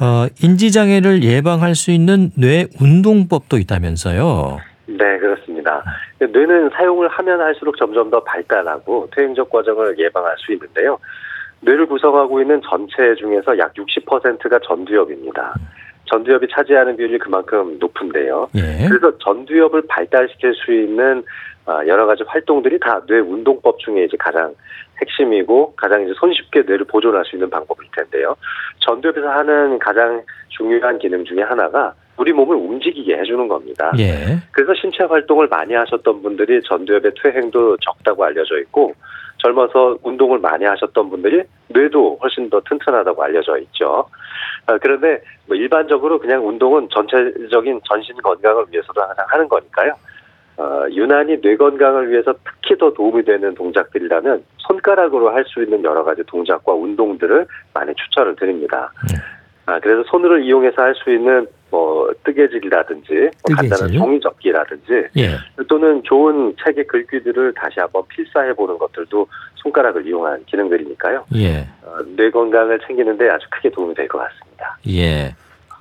[0.00, 4.58] 어, 인지장애를 예방할 수 있는 뇌 운동법도 있다면서요.
[4.86, 5.82] 네, 그렇습니다.
[6.18, 10.98] 뇌는 사용을 하면 할수록 점점 더 발달하고 퇴행적 과정을 예방할 수 있는데요.
[11.60, 15.54] 뇌를 구성하고 있는 전체 중에서 약 60%가 전두엽입니다.
[16.06, 18.48] 전두엽이 차지하는 비율이 그만큼 높은데요.
[18.56, 18.86] 예.
[18.88, 21.22] 그래서 전두엽을 발달시킬 수 있는 아,
[21.86, 24.54] 여러 가지 활동들이 다 뇌 운동법 중에 이제 가장
[25.00, 28.36] 핵심이고 가장 이제 손쉽게 뇌를 보존할 수 있는 방법일 텐데요.
[28.80, 33.90] 전두엽에서 하는 가장 중요한 기능 중에 하나가 우리 몸을 움직이게 해주는 겁니다.
[33.98, 34.38] 예.
[34.52, 38.94] 그래서 신체 활동을 많이 하셨던 분들이 전두엽의 퇴행도 적다고 알려져 있고
[39.38, 44.08] 젊어서 운동을 많이 하셨던 분들이 뇌도 훨씬 더 튼튼하다고 알려져 있죠.
[44.66, 49.92] 아, 그런데 뭐 일반적으로 그냥 운동은 전체적인 전신 건강을 위해서도 항상 하는 거니까요.
[50.56, 56.04] 어, 유난히 뇌 건강을 위해서 특히 더 도움이 되는 동작들이라면 손가락으로 할 수 있는 여러
[56.04, 58.92] 가지 동작과 운동들을 많이 추천을 드립니다.
[59.10, 59.18] 네.
[59.66, 63.14] 아, 그래서 손을 이용해서 할 수 있는 뭐 뜨개질이라든지
[63.48, 63.92] 뭐 간단한.
[63.92, 65.30] 종이 접기라든지 예.
[65.68, 71.24] 또는 좋은 책의 글귀들을 다시 한번 필사해 보는 것들도 손가락을 이용한 기능들이니까요.
[71.34, 71.66] 예.
[71.82, 74.78] 어, 뇌 건강을 챙기는데 아주 크게 도움이 될 것 같습니다.
[74.88, 75.34] 예.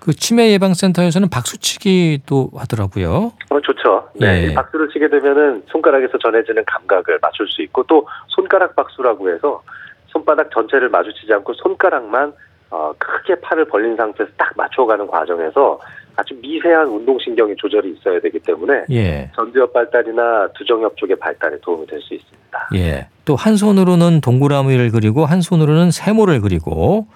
[0.03, 3.31] 그 치매 예방센터에서는 박수치기도 하더라고요.
[3.49, 4.09] 어, 좋죠.
[4.19, 4.47] 네.
[4.47, 4.47] 예.
[4.47, 9.63] 이 박수를 치게 되면은 손가락에서 전해지는 감각을 맞출 수 있고 또 손가락 박수라고 해서
[10.07, 12.33] 손바닥 전체를 마주치지 않고 손가락만
[12.69, 15.79] 어, 크게 팔을 벌린 상태에서 딱 맞춰가는 과정에서
[16.17, 19.31] 아주 미세한 운동신경의 조절이 있어야 되기 때문에 예.
[19.35, 22.69] 전두엽 발달이나 두정엽 쪽의 발달에 도움이 될 수 있습니다.
[22.75, 23.07] 예.
[23.23, 27.07] 또 한 손으로는 동그라미를 그리고 한 손으로는 세모를 그리고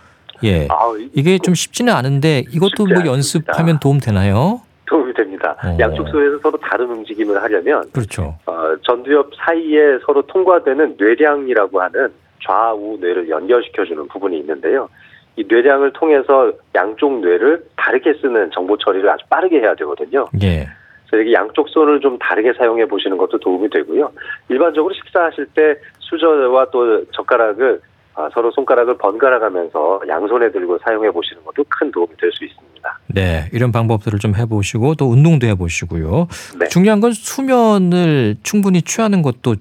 [0.44, 0.68] 예.
[0.70, 3.06] 아, 이- 이게 좀 쉽지는 않은데 이것도 쉽지 뭐.
[3.14, 4.62] 연습하면 도움 되나요?
[4.86, 5.56] 도움이 됩니다.
[5.64, 5.76] 어.
[5.80, 8.36] 양쪽 손에서 서로 다른 움직임을 하려면 그렇죠.
[8.46, 12.10] 어, 전두엽 사이에 서로 통과되는 뇌량이라고 하는
[12.46, 14.88] 좌우 뇌를 연결시켜주는 부분이 있는데요.
[15.36, 20.26] 이 뇌량을 통해서 양쪽 뇌를 다르게 쓰는 정보 처리를 아주 빠르게 해야 되거든요.
[20.42, 20.68] 예.
[21.10, 24.12] 그래서 양쪽 손을 좀 다르게 사용해 보시는 것도 도움이 되고요.
[24.50, 27.88] 일반적으로 식사하실 때 수저와 또 젓가락을 아,
[28.34, 33.00] 서로 손가락을 번갈아 가면서 양손에 들고 사용해 보시는 것도 큰 도움이 될 수 있습니다.
[33.14, 33.46] 네.
[33.54, 36.28] 이런 방법들을 좀 해보시고 또 운동도 해보시고요.
[36.60, 36.68] 네.
[36.68, 39.56] 중요한 건 수면을 충분히 취하는 것도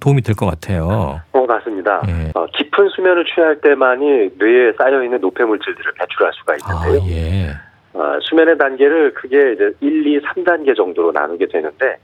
[0.00, 1.20] 도움이 될 것 같아요.
[1.32, 2.02] 어, 맞습니다.
[2.08, 2.30] 예.
[2.34, 7.14] 어, 깊은 수면을 취할 때만이 뇌에 쌓여 있는 노폐 물질들을 배출할 수가 아, 있는데요.
[7.14, 7.50] 예.
[7.94, 11.96] 어, 수면의 단계를 크게 이제 1, 2, 3단계 정도로 나누게 되는데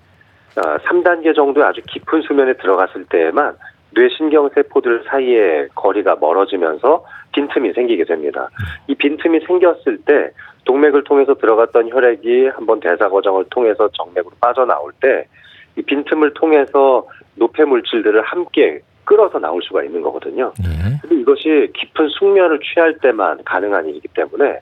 [0.56, 3.54] 어, 3단계 정도의 아주 깊은 수면에 들어갔을 때에만
[3.94, 8.48] 뇌 신경 세포들 사이에 거리가 멀어지면서 빈틈이 생기게 됩니다.
[8.87, 10.30] 이 빈틈이 생겼을 때
[10.64, 15.26] 동맥을 통해서 들어갔던 혈액이 한번 대사 과정을 통해서 정맥으로 빠져나올 때
[15.76, 20.52] 이 빈틈을 통해서 노폐 물질들을 함께 끌어서 나올 수가 있는 거거든요.
[20.64, 20.98] 예.
[21.00, 24.61] 근데 이것이 깊은 숙면을 취할 때만 가능한 일이기 때문에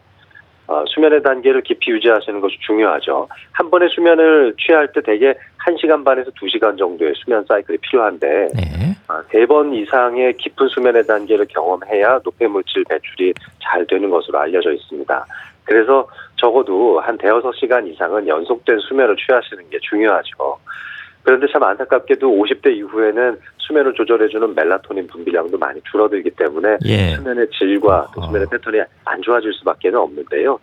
[0.73, 3.29] 어, 수면의 단계를 깊이 유지하시는 것이 중요하죠.
[3.53, 5.35] 한 번의 수면을 취할 때 대개
[5.67, 8.97] 1시간 반에서 2시간 정도의 수면 사이클이 필요한데 네.
[9.31, 15.27] 세번 이상의 깊은 수면의 단계를 경험해야 노폐물질 배출이 잘 되는 것으로 알려져 있습니다.
[15.65, 20.59] 그래서 적어도 한 대여섯 시간 이상은 연속된 수면을 취하시는 게 중요하죠.
[21.23, 27.15] 그런데 참 안타깝게도 50대 이후에는 수면을 조절해주는 멜라토닌 분비량도 많이 줄어들기 때문에 예.
[27.15, 30.59] 수면의 질과 또 수면의 패턴이 안 좋아질 수밖에 없는데요.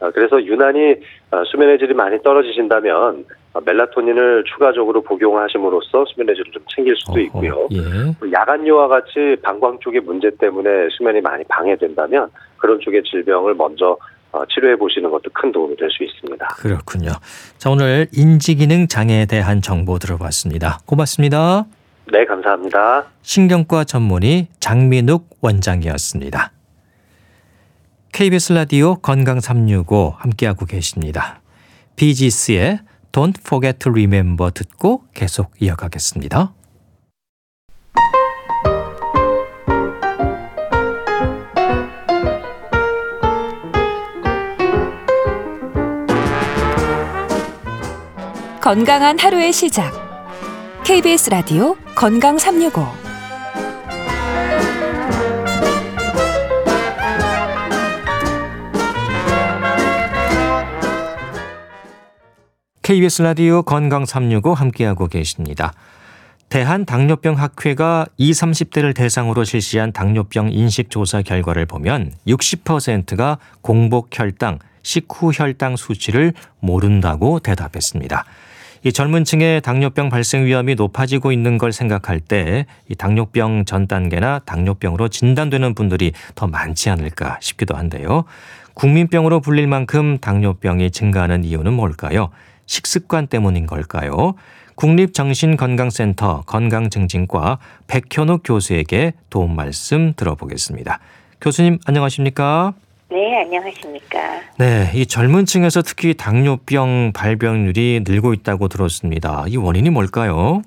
[0.00, 0.96] 어, 그래서 유난히
[1.30, 7.68] 어, 수면의 질이 많이 떨어지신다면 어, 멜라토닌을 추가적으로 복용하심으로써 수면의 질을 좀 챙길 수도 있고요.
[7.72, 7.80] 예.
[8.20, 13.98] 또 야간요와 같이 방광 쪽의 문제 때문에 수면이 많이 방해된다면 그런 쪽의 질병을 먼저 어,
[14.48, 16.46] 치료해 보시는 것도 큰 도움이 될 수 있습니다.
[16.56, 17.12] 그렇군요.
[17.58, 20.80] 자, 오늘 인지기능 장애에 대한 정보 들어봤습니다.
[20.86, 21.66] 고맙습니다.
[22.12, 23.06] 네, 감사합니다.
[23.22, 26.52] 신경과 전문의 장민욱 원장이었습니다.
[28.12, 31.40] KBS 라디오 건강 365 함께하고 계십니다.
[31.96, 32.80] 비지스의
[33.12, 36.52] Don't Forget to Remember 듣고 계속 이어가겠습니다.
[48.68, 49.94] 건강한 하루의 시작.
[50.84, 52.84] KBS 라디오 건강 365.
[62.82, 65.72] KBS 라디오 건강 365 함께하고 계십니다.
[66.50, 75.30] 대한당뇨병 학회가 20, 30대를 대상으로 실시한 당뇨병 인식 조사 결과를 보면 60%가 공복 혈당, 식후
[75.32, 78.26] 혈당 수치를 모른다고 대답했습니다.
[78.84, 84.40] 이 젊은 층의 당뇨병 발생 위험이 높아지고 있는 걸 생각할 때 이 당뇨병 전 단계나
[84.40, 88.24] 당뇨병으로 진단되는 분들이 더 많지 않을까 싶기도 한데요.
[88.74, 92.30] 국민병으로 불릴 만큼 당뇨병이 증가하는 이유는 뭘까요?
[92.66, 94.34] 식습관 때문인 걸까요?
[94.76, 101.00] 국립정신건강센터 건강증진과 백현욱 교수에게 도움 말씀 들어보겠습니다.
[101.40, 102.74] 교수님 안녕하십니까?
[103.10, 104.18] 네, 안녕하십니까.
[104.58, 109.44] 네, 이 젊은 층에서 특히 당뇨병 발병률이 늘고 있다고 들었습니다.
[109.48, 110.60] 이 원인이 뭘까요?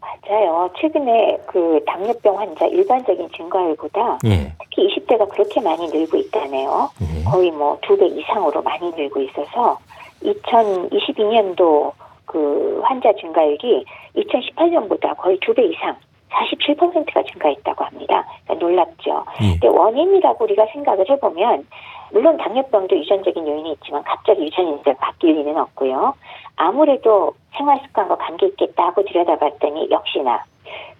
[0.00, 0.70] 맞아요.
[0.80, 4.52] 최근에 그 당뇨병 환자 일반적인 증가율보다 예.
[4.60, 6.90] 특히 20대가 그렇게 많이 늘고 있다네요.
[7.00, 7.24] 예.
[7.24, 9.78] 거의 뭐 두 배 이상으로 많이 늘고 있어서
[10.24, 11.92] 2022년도
[12.26, 13.84] 그 환자 증가율이
[14.16, 15.94] 2018년보다 거의 두 배 이상
[16.34, 18.26] 47%가 증가했다고 합니다.
[18.44, 19.24] 그러니까 놀랍죠.
[19.42, 19.50] 예.
[19.52, 21.64] 근데 원인이라고 우리가 생각을 해보면
[22.14, 26.14] 물론 당뇨병도 유전적인 요인이 있지만 갑자기 유전이 이제 바뀔 리는 없고요.
[26.54, 30.44] 아무래도 생활 습관과 관계 있겠다 하고 들여다봤더니 역시나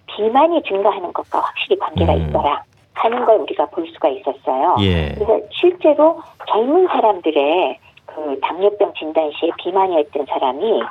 [0.07, 2.27] 비만이 증가하는 것과 확실히 관계가 음.
[2.27, 2.61] 있더라
[2.95, 4.75] 하는 걸 우리가 볼 수가 있었어요.
[4.81, 5.13] 예.
[5.15, 10.83] 그래서 실제로 젊은 사람들의 그 당뇨병 진단 시에 비만이었던 사람이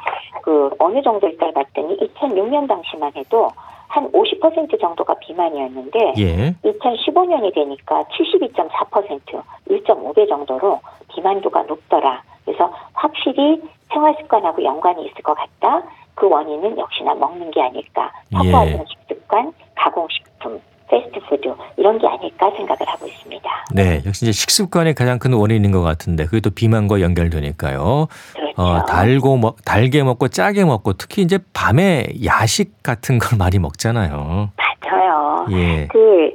[0.42, 3.50] 그 어느 정도일까 봤더니 2006년 당시만 해도
[3.88, 6.55] 한 50% 정도가 비만이었는데 예.
[6.64, 10.81] 2015년이 되니까 72.4% 1.5배 정도로
[11.14, 12.23] 비만도가 높더라.
[12.44, 15.83] 그래서 확실히 생활 습관하고 연관이 있을 것 같다.
[16.14, 18.12] 그 원인은 역시나 먹는 게 아닐까.
[18.33, 18.51] 예.
[18.51, 23.51] 사소한 식습관, 가공식품, 패스트푸드 이런 게 아닐까 생각을 하고 있습니다.
[23.73, 28.07] 네, 역시 이제 식습관이 가장 큰 원인인 것 같은데 그게 또 비만과 연결되니까요.
[28.35, 28.62] 그렇죠.
[28.62, 34.51] 어, 달고 먹, 달게 먹고 짜게 먹고 특히 이제 밤에 야식 같은 걸 많이 먹잖아요.
[34.57, 35.47] 맞아요.
[35.51, 35.88] 예.
[35.88, 36.31] 그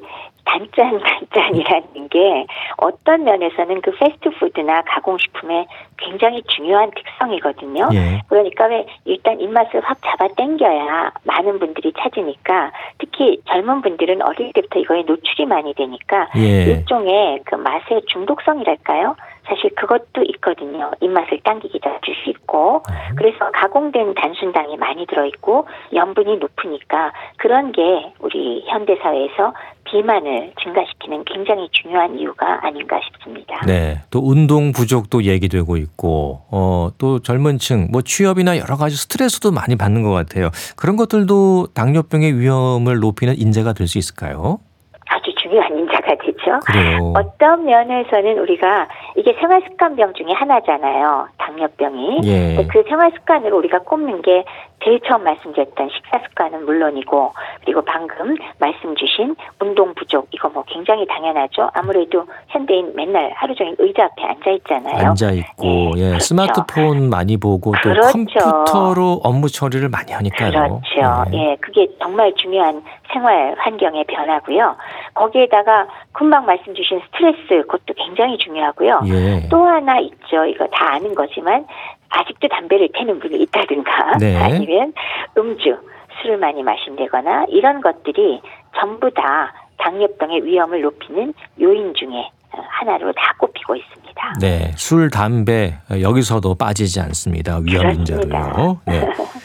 [0.49, 7.89] 단짠 단짠이라는 게 어떤 면에서는 그 패스트푸드나 가공식품의 굉장히 중요한 특성이거든요.
[7.93, 8.21] 예.
[8.27, 14.79] 그러니까 왜 일단 입맛을 확 잡아 당겨야 많은 분들이 찾으니까 특히 젊은 분들은 어릴 때부터
[14.79, 16.63] 이거에 노출이 많이 되니까 예.
[16.63, 19.15] 일종의 그 맛의 중독성이랄까요?
[19.49, 20.91] 사실 그것도 있거든요.
[21.01, 23.15] 입맛을 당기기도 할수 있고 음.
[23.15, 29.53] 그래서 가공된 단순당이 많이 들어있고 염분이 높으니까 그런 게 우리 현대 사회에서
[29.91, 33.59] 비만을 증가시키는 굉장히 중요한 이유가 아닌가 싶습니다.
[33.65, 34.01] 네.
[34.11, 39.75] 또 운동 부족도 얘기되고 있고, 어, 또 젊은 층, 뭐 취업이나 여러 가지 스트레스도 많이
[39.75, 40.49] 받는 것 같아요.
[40.75, 44.59] 그런 것들도 당뇨병의 위험을 높이는 인재가 될 수 있을까요?
[45.07, 46.38] 아주 중요한 인자가 되죠.
[46.65, 47.13] 그래요.
[47.15, 51.27] 어떤 면에서는 우리가 이게 생활 습관병 중에 하나잖아요.
[51.37, 52.21] 당뇨병이.
[52.23, 52.67] 예.
[52.67, 54.43] 그 생활 습관으로 우리가 꼽는 게
[54.83, 57.33] 제일 처음 말씀드렸던 식사 습관은 물론이고
[57.65, 61.69] 그리고 방금 말씀 주신 운동 부족 이거 뭐 굉장히 당연하죠.
[61.73, 65.09] 아무래도 현대인 맨날 하루 종일 의자 앞에 앉아 있잖아요.
[65.09, 66.19] 앉아 있고, 예, 예, 그렇죠.
[66.19, 68.11] 스마트폰 많이 보고 또 그렇죠.
[68.11, 70.51] 컴퓨터로 업무 처리를 많이 하니까요.
[70.51, 71.25] 그렇죠.
[71.33, 71.51] 예.
[71.51, 72.81] 예, 그게 정말 중요한
[73.11, 74.75] 생활 환경의 변화고요.
[75.13, 79.01] 거기에다가 금방 말씀 주신 스트레스 그것도 굉장히 중요하고요.
[79.07, 79.47] 예.
[79.49, 80.45] 또 하나 있죠.
[80.45, 81.65] 이거 다 아는 거지만
[82.09, 84.35] 아직도 담배를 태는 분이 있다든가 네.
[84.41, 84.93] 아니면
[85.37, 85.77] 음주,
[86.21, 88.41] 술을 많이 마신다거나 이런 것들이
[88.79, 94.33] 전부 다 당뇨병의 위험을 높이는 요인 중에 하나로 다 꼽히고 있습니다.
[94.41, 97.59] 네, 술, 담배 여기서도 빠지지 않습니다.
[97.63, 98.81] 위험 인자로요.
[98.85, 99.01] 네.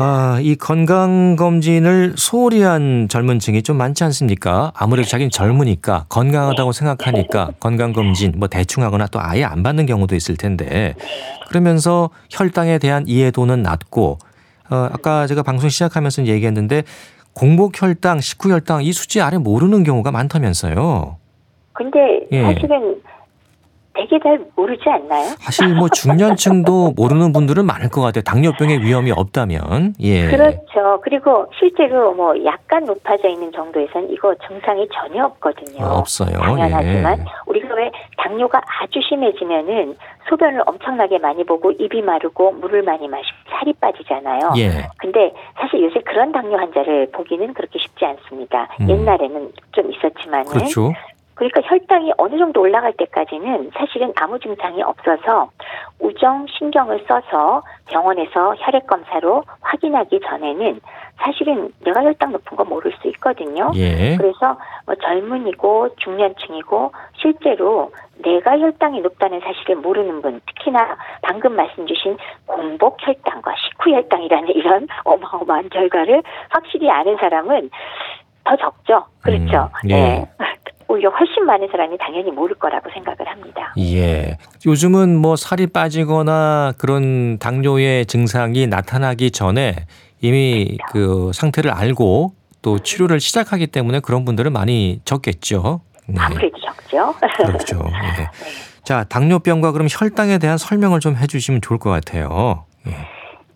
[0.00, 4.70] 아, 이 건강 검진을 소홀히 한 젊은 층이 좀 많지 않습니까?
[4.76, 10.14] 아무래도 자기는 젊으니까 건강하다고 생각하니까 건강 검진 뭐 대충 하거나 또 아예 안 받는 경우도
[10.14, 10.94] 있을 텐데
[11.48, 14.18] 그러면서 혈당에 대한 이해도는 낮고
[14.70, 16.84] 어, 아까 제가 방송 시작하면서 얘기했는데
[17.32, 21.16] 공복 혈당, 식후 혈당 이 수치 아래 모르는 경우가 많다면서요.
[21.72, 21.98] 근데
[22.30, 22.42] 예.
[22.42, 23.00] 사실은
[23.98, 25.24] 되게 잘 모르지 않나요?
[25.40, 28.22] 사실 뭐 중년층도 모르는 분들은 많을 것 같아요.
[28.22, 29.94] 당뇨병의 위험이 없다면.
[30.00, 30.28] 예.
[30.28, 31.00] 그렇죠.
[31.02, 35.84] 그리고 실제로 뭐 약간 높아져 있는 정도에선 이거 증상이 전혀 없거든요.
[35.84, 36.38] 어, 없어요.
[36.38, 37.24] 당연하지만 예.
[37.46, 39.96] 우리가 왜 당뇨가 아주 심해지면은
[40.28, 44.52] 소변을 엄청나게 많이 보고 입이 마르고 물을 많이 마시고 살이 빠지잖아요.
[44.58, 44.70] 예.
[44.98, 48.68] 근데 사실 요새 그런 당뇨 환자를 보기는 그렇게 쉽지 않습니다.
[48.80, 48.90] 음.
[48.90, 50.92] 옛날에는 좀 있었지만은 그렇죠.
[51.38, 55.50] 그러니까 혈당이 어느 정도 올라갈 때까지는 사실은 아무 증상이 없어서
[56.00, 60.80] 우정 신경을 써서 병원에서 혈액 검사로 확인하기 전에는
[61.16, 63.70] 사실은 내가 혈당 높은 거 모를 수 있거든요.
[63.76, 64.16] 예.
[64.16, 72.16] 그래서 뭐 젊은이고 중년층이고 실제로 내가 혈당이 높다는 사실을 모르는 분, 특히나 방금 말씀 주신
[72.46, 77.70] 공복 혈당과 식후 혈당이라는 이런 어마어마한 결과를 확실히 아는 사람은
[78.42, 79.04] 더 적죠.
[79.22, 79.70] 그렇죠.
[79.84, 79.94] 음, 예.
[79.94, 80.26] 네.
[80.88, 83.74] 오히려 훨씬 많은 사람이 당연히 모를 거라고 생각을 합니다.
[83.78, 84.38] 예.
[84.66, 89.74] 요즘은 뭐 살이 빠지거나 그런 당뇨의 증상이 나타나기 전에
[90.20, 95.82] 이미 그 상태를 알고 또 치료를 시작하기 때문에 그런 분들은 많이 적겠죠.
[96.06, 96.16] 네.
[96.18, 97.14] 아무래도 적죠.
[97.36, 97.84] 그렇죠.
[97.86, 98.28] 예.
[98.82, 102.64] 자, 당뇨병과 그럼 혈당에 대한 설명을 좀 해주시면 좋을 것 같아요.
[102.86, 102.92] 예.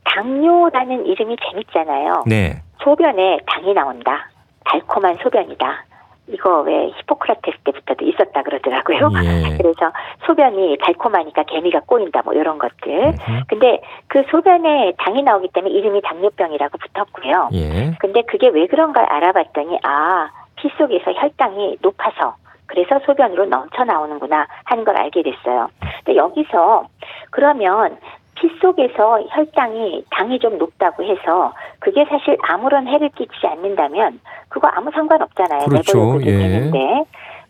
[0.04, 2.24] 당뇨라는 이름이 재밌잖아요.
[2.26, 2.62] 네.
[2.84, 4.28] 소변에 당이 나온다.
[4.66, 5.84] 달콤한 소변이다.
[6.28, 9.10] 이거 왜 히포크라테스 때부터도 있었다 그러더라고요.
[9.24, 9.56] 예.
[9.58, 9.92] 그래서
[10.26, 12.92] 소변이 달콤하니까 개미가 꼬인다 뭐 이런 것들.
[12.92, 13.44] 음흠.
[13.48, 17.48] 근데 그 소변에 당이 나오기 때문에 이름이 당뇨병이라고 붙었고요.
[17.52, 17.96] 예.
[17.98, 24.46] 근데 그게 왜 그런 걸 알아봤더니 아, 피 속에서 혈당이 높아서 그래서 소변으로 넘쳐 나오는구나
[24.64, 25.68] 하는 걸 알게 됐어요.
[26.04, 26.86] 근데 여기서
[27.30, 27.98] 그러면
[28.34, 34.90] 피 속에서 혈당이 당이 좀 높다고 해서 그게 사실 아무런 해를 끼치지 않는다면 그거 아무
[34.92, 35.66] 상관 없잖아요.
[35.66, 35.98] 그렇죠.
[35.98, 36.38] 내버려둬도 예.
[36.38, 37.04] 되는데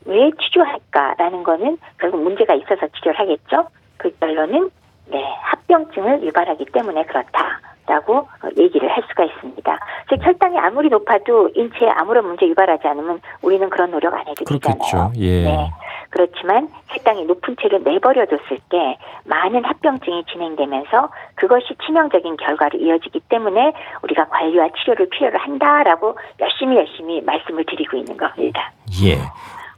[0.05, 3.69] 왜 치료할까라는 거는 결국 문제가 있어서 치료를 하겠죠.
[3.97, 4.71] 그 결론은
[5.07, 9.79] 네 합병증을 유발하기 때문에 그렇다 라고 어, 얘기를 할 수가 있습니다.
[10.09, 14.79] 즉 혈당이 아무리 높아도 인체에 아무런 문제 유발하지 않으면 우리는 그런 노력 안 해도 그렇겠죠.
[14.79, 15.13] 되잖아요.
[15.17, 15.45] 예.
[15.45, 15.71] 네.
[16.13, 23.73] 그렇지만 혈당이 높은 채로 내버려뒀을 때 많은 합병증이 진행되면서 그것이 치명적인 결과로 이어지기 때문에
[24.03, 28.73] 우리가 관리와 치료를 필요로 한다라고 열심히 열심히 말씀을 드리고 있는 겁니다.
[29.05, 29.19] 예.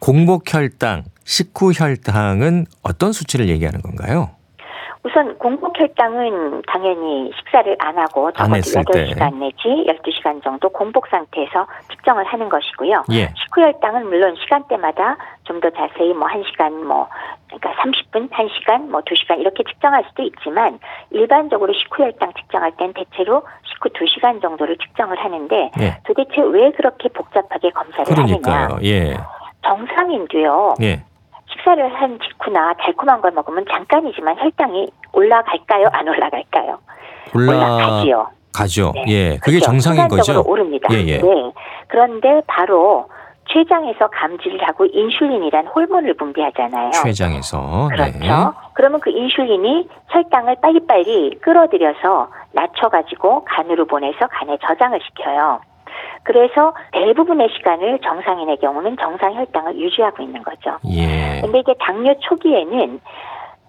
[0.01, 4.34] 공복 혈당, 식후 혈당은 어떤 수치를 얘기하는 건가요?
[5.05, 9.05] 우선 공복 혈당은 당연히 식사를 안 하고 안 적어도 했을 때.
[9.13, 13.05] 8시간 내지 12시간 정도 공복 상태에서 측정을 하는 것이고요.
[13.13, 13.29] 예.
[13.37, 17.07] 식후 혈당은 물론 시간대마다 좀 더 자세히 뭐 1시간 뭐
[17.49, 20.79] 그러니까 30분, 1시간, 뭐 2시간 이렇게 측정할 수도 있지만
[21.11, 25.99] 일반적으로 식후 혈당 측정할 땐 대체로 식후 2시간 정도를 측정을 하는데 예.
[26.07, 28.65] 도대체 왜 그렇게 복잡하게 검사를 그러니까요.
[28.65, 28.79] 하느냐?
[28.85, 29.17] 예.
[29.63, 30.75] 정상인도요.
[30.83, 31.03] 예.
[31.65, 35.89] 식사를 한 직후나 달콤한 걸 먹으면 잠깐이지만 혈당이 올라갈까요?
[35.93, 36.79] 안 올라갈까요?
[37.35, 38.29] 올라가지요.
[38.53, 38.93] 가죠.
[38.95, 39.05] 네.
[39.09, 39.31] 예.
[39.39, 39.65] 그게 그렇죠.
[39.65, 40.43] 정상인 거죠.
[40.47, 40.89] 오릅니다.
[40.93, 41.19] 예, 예.
[41.19, 41.53] 네.
[41.89, 43.09] 그런데 바로
[43.47, 46.91] 췌장에서 감지를 하고 인슐린이란 호르몬을 분비하잖아요.
[46.93, 47.89] 췌장에서.
[47.91, 48.19] 그렇죠.
[48.19, 48.29] 네.
[48.75, 55.61] 그러면 그 인슐린이 혈당을 빨리빨리 끌어들여서 낮춰가지고 간으로 보내서 간에 저장을 시켜요.
[56.23, 60.79] 그래서 대부분의 시간을 정상인의 경우는 정상 혈당을 유지하고 있는 거죠.
[60.91, 61.41] 예.
[61.41, 63.01] 근데 이게 당뇨 초기에는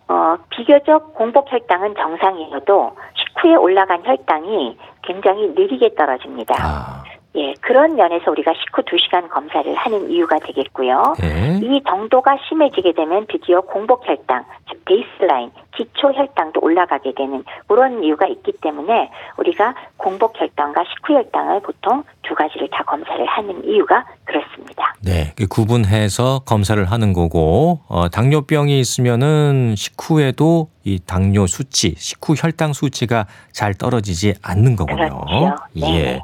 [0.08, 6.56] 어, 비교적 공복 혈당은 정상이어도 식후에 올라간 혈당이 굉장히 느리게 떨어집니다.
[6.60, 7.04] 아.
[7.36, 11.16] 예, 그런 면에서 우리가 식후 2시간 검사를 하는 이유가 되겠고요.
[11.24, 11.60] 예.
[11.62, 18.28] 이 정도가 심해지게 되면 드디어 공복 혈당, 즉 베이스라인, 기초 혈당도 올라가게 되는 그런 이유가
[18.28, 24.96] 있기 때문에 우리가 공복 혈당과 식후 혈당을 보통 두 가지를 다 검사를 하는 이유가 그렇습니다.
[25.04, 32.74] 네, 그 구분해서 검사를 하는 거고 어, 당뇨병이 있으면은 식후에도 이 당뇨 수치, 식후 혈당
[32.74, 35.26] 수치가 잘 떨어지지 않는 거군요.
[35.26, 35.56] 그렇죠.
[35.74, 35.98] 네.
[35.98, 36.22] 예.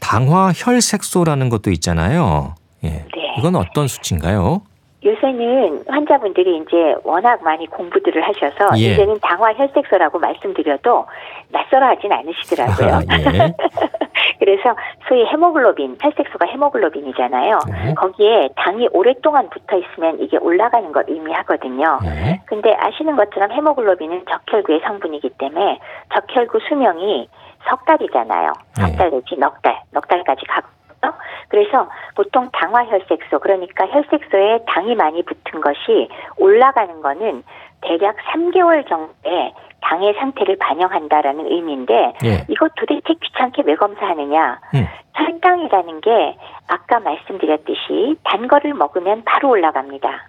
[0.00, 2.54] 당화 혈색소라는 것도 있잖아요.
[2.84, 2.88] 예.
[2.88, 3.34] 네.
[3.38, 4.62] 이건 어떤 수치인가요?
[5.04, 8.92] 요새는 환자분들이 이제 워낙 많이 공부들을 하셔서 예.
[8.94, 11.06] 이제는 당화 혈색소라고 말씀드려도
[11.50, 13.00] 낯설어 하진 않으시더라고요.
[13.12, 13.54] 예.
[14.40, 14.74] 그래서
[15.08, 17.58] 소위 헤모글로빈, 혈색소가 헤모글로빈이잖아요.
[17.70, 17.94] 네.
[17.94, 22.00] 거기에 당이 오랫동안 붙어 있으면 이게 올라가는 걸 의미하거든요.
[22.02, 22.40] 네.
[22.46, 25.78] 근데 아시는 것처럼 헤모글로빈은 적혈구의 성분이기 때문에
[26.14, 27.28] 적혈구 수명이
[27.68, 28.52] 석 달이잖아요.
[28.78, 28.86] 네.
[28.86, 31.12] 석달 내지 넉 달, 넉 달까지 가거든요.
[31.48, 37.42] 그래서 보통 당화 혈색소, 그러니까 혈색소에 당이 많이 붙은 것이 올라가는 거는
[37.80, 42.44] 대략 3개월 정도에 당의 상태를 반영한다라는 의미인데 예.
[42.48, 44.60] 이거 도대체 귀찮게 왜 검사하느냐?
[44.74, 44.86] 음.
[45.14, 50.28] 혈당이라는 게 아까 말씀드렸듯이 단 거를 먹으면 바로 올라갑니다.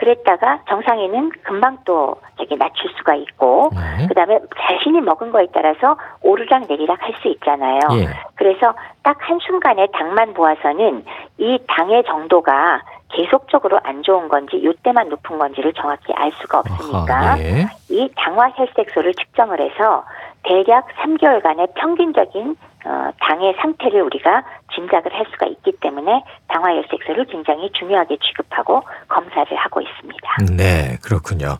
[0.00, 4.06] 그랬다가 정상에는 금방 또 저기 낮출 수가 있고 네.
[4.08, 7.80] 그다음에 자신이 먹은 거에 따라서 오르락 내리락 할 수 있잖아요.
[7.92, 8.06] 예.
[8.34, 8.72] 그래서
[9.02, 11.04] 딱 한순간에 당만 보아서는
[11.36, 12.80] 이 당의 정도가
[13.10, 17.66] 계속적으로 안 좋은 건지 요때만 높은 건지를 정확히 알 수가 없으니까 아하, 예.
[17.90, 20.04] 이 당화 혈색소를 측정을 해서
[20.44, 24.42] 대략 3개월간의 평균적인 어, 당의 상태를 우리가
[24.74, 30.56] 짐작을 할 수가 있기 때문에 당화 혈색소를 굉장히 중요하게 취급하고 검사를 하고 있습니다.
[30.56, 31.58] 네, 그렇군요.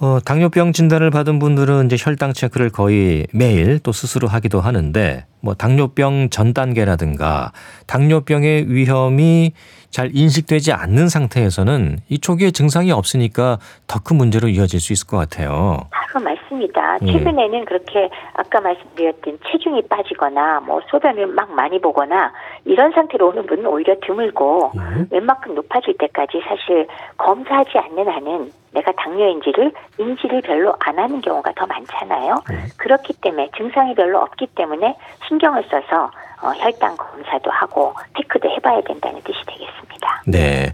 [0.00, 5.54] 어, 당뇨병 진단을 받은 분들은 이제 혈당 체크를 거의 매일 또 스스로 하기도 하는데 뭐
[5.54, 7.50] 당뇨병 전 단계라든가
[7.88, 9.52] 당뇨병의 위험이
[9.90, 13.58] 잘 인식되지 않는 상태에서는 이 초기에 증상이 없으니까
[13.88, 15.80] 더 큰 문제로 이어질 수 있을 것 같아요.
[15.90, 16.98] 바로 맞습니다.
[17.02, 17.12] 예.
[17.12, 22.32] 최근에는 그렇게 아까 말씀드렸던 체중이 빠지거나 뭐 소변을 막 많이 보거나
[22.64, 25.06] 이런 상태로 오는 분은 오히려 드물고 예.
[25.10, 26.86] 웬만큼 높아질 때까지 사실
[27.16, 32.34] 검사하지 않는 한은 내가 당뇨인지를 인지를 별로 안 하는 경우가 더 많잖아요.
[32.50, 32.56] 네.
[32.76, 34.94] 그렇기 때문에 증상이 별로 없기 때문에
[35.26, 36.10] 신경을 써서
[36.42, 40.22] 어, 혈당 검사도 하고 테크도 해봐야 된다는 뜻이 되겠습니다.
[40.26, 40.72] 네.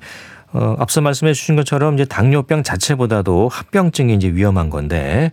[0.54, 5.32] 어, 앞서 말씀해 주신 것처럼 이제 당뇨병 자체보다도 합병증이 이제 위험한 건데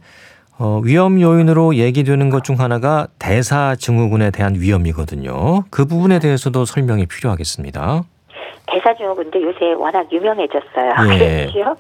[0.62, 5.64] 어, 위험 요인으로 얘기되는 것 중 하나가 대사 증후군에 대한 위험이거든요.
[5.72, 8.04] 그 부분에 대해서도 설명이 필요하겠습니다.
[8.68, 10.94] 대사 증후군도 요새 워낙 유명해졌어요.
[11.20, 11.50] 예.
[11.52, 11.76] 그렇죠?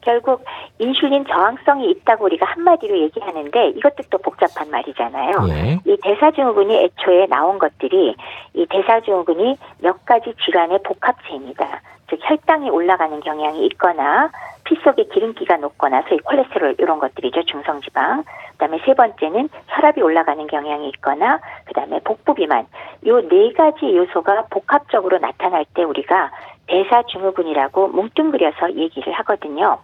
[0.00, 0.44] 결국
[0.78, 5.32] 인슐린 저항성이 있다고 우리가 한마디로 얘기하는데 이것도 또 복잡한 말이잖아요.
[5.48, 5.78] 예.
[5.84, 8.14] 이 대사증후군이 애초에 나온 것들이
[8.54, 11.80] 이 대사증후군이 몇 가지 질환의 복합체입니다.
[12.08, 14.30] 즉 혈당이 올라가는 경향이 있거나
[14.64, 18.24] 피 속에 기름기가 높거나 소위 콜레스테롤 이런 것들이죠 중성지방.
[18.52, 22.66] 그다음에 세 번째는 혈압이 올라가는 경향이 있거나 그다음에 복부 비만.
[23.06, 26.30] 요 네 가지 요소가 복합적으로 나타날 때 우리가
[26.66, 29.78] 대사증후군이라고 뭉뚱그려서 얘기를 하거든요.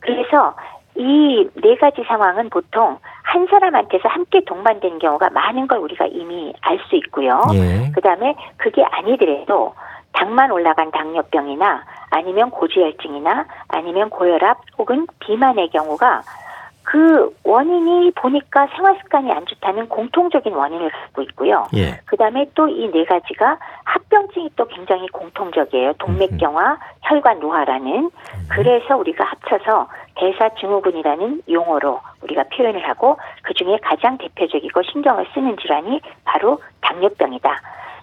[0.00, 0.54] 그래서
[0.94, 6.78] 이 네 가지 상황은 보통 한 사람한테서 함께 동반되는 경우가 많은 걸 우리가 이미 알
[6.88, 7.40] 수 있고요.
[7.54, 7.90] 예.
[7.94, 9.74] 그다음에 그게 아니더라도
[10.12, 16.22] 당만 올라간 당뇨병이나 아니면 고지혈증이나 아니면 고혈압 혹은 비만의 경우가
[16.84, 21.68] 그 원인이 보니까 생활 습관이 안 좋다는 공통적인 원인을 갖고 있고요.
[21.76, 22.00] 예.
[22.06, 25.92] 그다음에 또 이 네 가지가 합병증이 또 굉장히 공통적이에요.
[25.94, 28.10] 동맥경화, 혈관 노화라는.
[28.48, 36.00] 그래서 우리가 합쳐서 대사증후군이라는 용어로 우리가 표현을 하고 그 중에 가장 대표적이고 신경을 쓰는 질환이
[36.24, 37.60] 바로 당뇨병이다.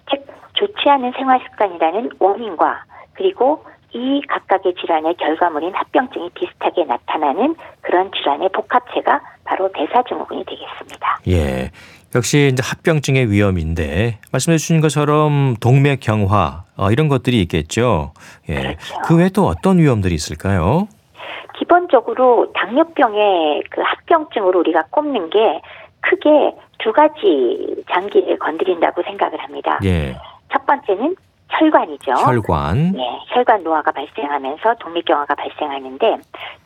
[0.10, 2.84] 즉 좋지 않은 생활 습관이라는 원인과
[3.14, 11.20] 그리고 이 각각의 질환의 결과물인 합병증이 비슷하게 나타나는 그런 질환의 복합체가 바로 대사증후군이 되겠습니다.
[11.28, 11.72] 예.
[12.16, 18.14] 역시 이제 합병증의 위험인데 말씀해 주신 것처럼 동맥 경화 어, 이런 것들이 있겠죠.
[18.48, 18.56] 예.
[18.56, 19.02] 그렇죠.
[19.06, 20.88] 그 외에 또 어떤 위험들이 있을까요?
[21.58, 25.62] 기본적으로 당뇨병의 그 합병증으로 우리가 꼽는 게
[26.02, 29.80] 크게 두 가지 장기를 건드린다고 생각을 합니다.
[29.84, 30.16] 예.
[30.52, 31.16] 첫 번째는
[31.50, 32.12] 혈관이죠.
[32.12, 32.92] 혈관.
[32.94, 36.18] 네, 혈관 노화가 발생하면서 동맥경화가 발생하는데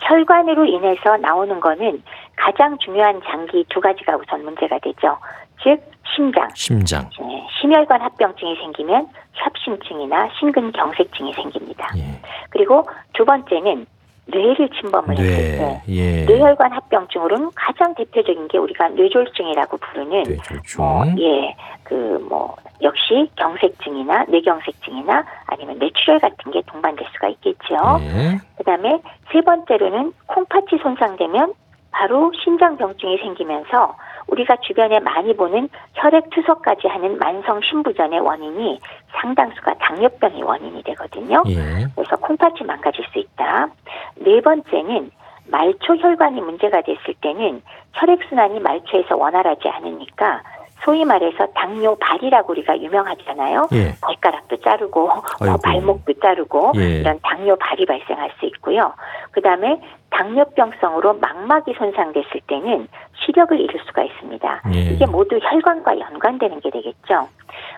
[0.01, 2.03] 혈관으로 인해서 나오는 거는
[2.35, 5.17] 가장 중요한 장기 두 가지가 우선 문제가 되죠.
[5.63, 5.79] 즉
[6.15, 7.09] 심장, 심장.
[7.19, 11.89] 네, 심혈관 합병증이 생기면 협심증이나 심근경색증이 생깁니다.
[11.97, 12.19] 예.
[12.49, 13.85] 그리고 두 번째는
[14.25, 15.57] 뇌를 침범을 했을 뇌.
[15.57, 16.25] 때 예.
[16.25, 20.83] 뇌혈관 합병증으로는 가장 대표적인 게 우리가 뇌졸중이라고 부르는 뇌졸중.
[20.83, 21.93] 뭐, 예, 그
[22.29, 27.75] 뭐 역시 경색증이나 뇌경색증이나 아니면 뇌출혈 같은 게 동반될 수가 있겠죠.
[28.01, 28.39] 예.
[28.57, 28.99] 그다음에
[29.31, 31.53] 세 번째로는 콩팥이 손상되면
[31.91, 33.95] 바로 심장병증이 생기면서
[34.27, 38.79] 우리가 주변에 많이 보는 혈액 투석까지 하는 만성 신부전의 원인이
[39.11, 41.43] 상당수가 당뇨병의 원인이 되거든요.
[41.47, 41.87] 예.
[41.95, 43.67] 그래서 콩팥이 망가질 수 있다.
[44.15, 45.11] 네 번째는
[45.47, 47.61] 말초 혈관이 문제가 됐을 때는
[47.93, 50.41] 혈액순환이 말초에서 원활하지 않으니까
[50.83, 53.67] 소위 말해서 당뇨발이라고 우리가 유명하잖아요.
[53.73, 53.93] 예.
[54.01, 55.57] 발가락도 자르고 뭐 아이고.
[55.63, 56.99] 발목도 자르고 예.
[56.99, 58.93] 이런 당뇨발이 발생할 수 있고요.
[59.31, 59.79] 그다음에
[60.09, 62.87] 당뇨병성으로 망막이 손상됐을 때는
[63.25, 64.61] 시력을 잃을 수가 있습니다.
[64.73, 64.79] 예.
[64.79, 67.27] 이게 모두 혈관과 연관되는 게 되겠죠.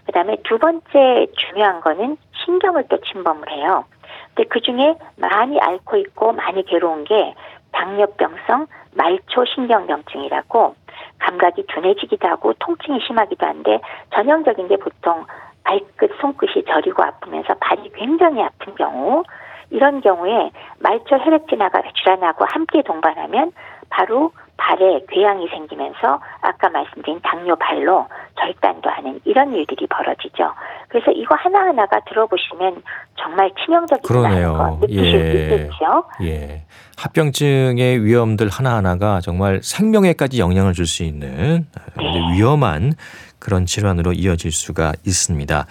[0.06, 3.86] 그다음에 두 번째 중요한 거는 신경을 또 침범을 해요.
[4.34, 7.34] 근데 그 중에 많이 앓고 있고 많이 괴로운 게
[7.76, 10.76] 당뇨병성 말초 신경병증이라고
[11.20, 13.82] 감각이 둔해지기도 하고 통증이 심하기도 한데
[14.14, 15.26] 전형적인 게 보통
[15.64, 19.24] 발끝, 손끝이 저리고 아프면서 발이 굉장히 아픈 경우
[19.72, 21.18] 이런 경우에 말초
[21.50, 23.52] 진화가 줄어나고 함께 동반하면
[23.90, 28.08] 바로 발에 궤양이 생기면서 아까 말씀드린 당뇨발로
[28.40, 30.54] 절단도 하는 이런 일들이 벌어지죠.
[30.88, 32.82] 그래서 이거 하나하나가 들어보시면
[33.20, 34.54] 정말 치명적이다는 그러네요.
[34.54, 35.30] 거 느끼실 예.
[35.32, 36.04] 수 있겠죠.
[36.24, 36.64] 예.
[36.98, 41.66] 합병증의 위험들 하나하나가 정말 생명에까지 영향을 줄 수 있는
[41.98, 42.38] 네.
[42.38, 42.94] 위험한
[43.40, 45.66] 그런 질환으로 이어질 수가 있습니다.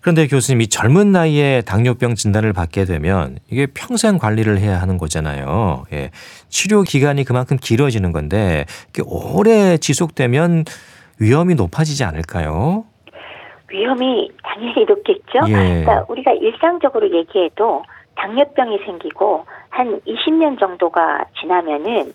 [0.00, 5.84] 그런데 교수님, 이 젊은 나이에 당뇨병 진단을 받게 되면 이게 평생 관리를 해야 하는 거잖아요.
[5.92, 6.10] 예.
[6.48, 10.64] 치료 기간이 그만큼 길어지는 건데 이게 오래 지속되면
[11.18, 12.84] 위험이 높아지지 않을까요?
[13.68, 15.48] 위험이 당연히 높겠죠.
[15.48, 15.52] 예.
[15.52, 17.84] 그러니까 우리가 일상적으로 얘기해도
[18.16, 22.12] 당뇨병이 생기고 한 20년 정도가 지나면은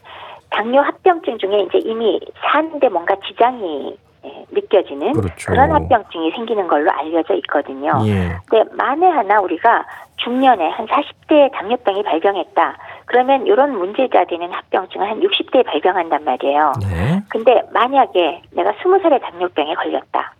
[0.50, 2.20] 당뇨 합병증 중에 이제 이미
[2.52, 3.98] 사는데 뭔가 지장이 예,
[4.52, 5.54] 느껴지는 그렇죠.
[5.54, 8.00] 런 합병증이 생기는 걸로 알려져 있거든요.
[8.06, 8.36] 예.
[8.48, 9.86] 근데 만에 하나 우리가
[10.18, 12.78] 중년에 한 40대에 당뇨병이 발병했다.
[13.06, 16.74] 그러면 이런 문제가 되는 합병증은 한 60대에 발병한단 말이에요.
[16.82, 17.22] 네.
[17.30, 20.34] 근데 만약에 내가 20살에 당뇨병에 걸렸다.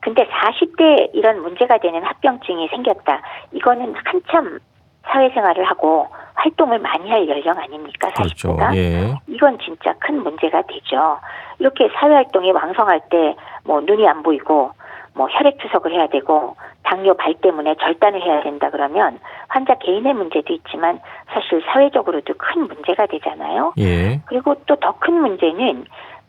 [0.00, 3.22] 근데 40대에 이런 문제가 되는 합병증이 생겼다.
[3.52, 4.58] 이거는 한참
[5.06, 8.10] 사회생활을 하고 활동을 많이 할 연령 아닙니까?
[8.14, 8.56] 그렇죠.
[8.56, 8.76] 40대가.
[8.76, 9.14] 예.
[9.26, 11.18] 이건 진짜 큰 문제가 되죠.
[11.58, 13.34] 이렇게 사회활동이 왕성할 때
[13.64, 14.70] 뭐 눈이 안 보이고
[15.14, 20.52] 뭐 혈액 투석을 해야 되고 당뇨 발 때문에 절단을 해야 된다 그러면 환자 개인의 문제도
[20.52, 21.00] 있지만
[21.32, 23.72] 사실 사회적으로도 큰 문제가 되잖아요.
[23.78, 24.20] 예.
[24.26, 25.86] 그리고 또 더 큰 문제는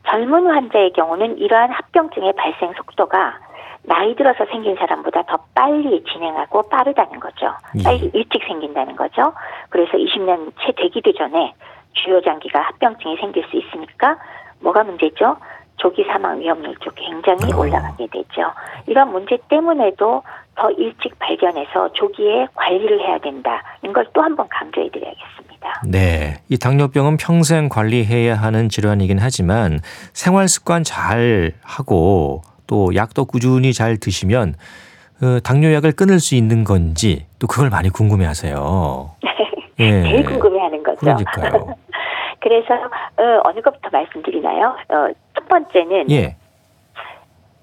[0.07, 3.39] 젊은 환자의 경우는 이러한 합병증의 발생 속도가
[3.84, 7.53] 나이 들어서 생긴 사람보다 더 빨리 진행하고 빠르다는 거죠.
[7.80, 7.84] 예.
[7.84, 9.34] 빨리 일찍 생긴다는 거죠.
[9.69, 11.53] 그래서 20년 채 되기도 전에
[11.93, 14.17] 주요 장기가 합병증이 생길 수 있으니까
[14.66, 15.38] 뭐가 문제죠?
[15.78, 17.57] 조기 사망 위험률도 굉장히 어.
[17.59, 18.41] 올라가게 되죠.
[18.88, 20.24] 이런 문제 때문에도
[20.55, 23.61] 더 일찍 발견해서 조기에 관리를 해야 된다.
[23.84, 25.82] 이걸 또 한 번 강조해 드려야겠습니다.
[25.88, 26.36] 네.
[26.49, 29.80] 이 당뇨병은 평생 관리해야 하는 질환이긴 하지만
[30.13, 34.55] 생활 습관 잘 하고 또 약도 꾸준히 잘 드시면
[35.22, 39.11] 어, 당뇨약을 끊을 수 있는 건지 또 그걸 많이 궁금해 하세요.
[39.80, 40.01] 예.
[40.03, 40.99] 제일 궁금해 하는 거죠.
[41.01, 41.76] 그러니까요.
[42.45, 44.75] 그래서 어, 어느 것부터 말씀드리나요?
[44.89, 46.35] 어, 첫 번째는 예.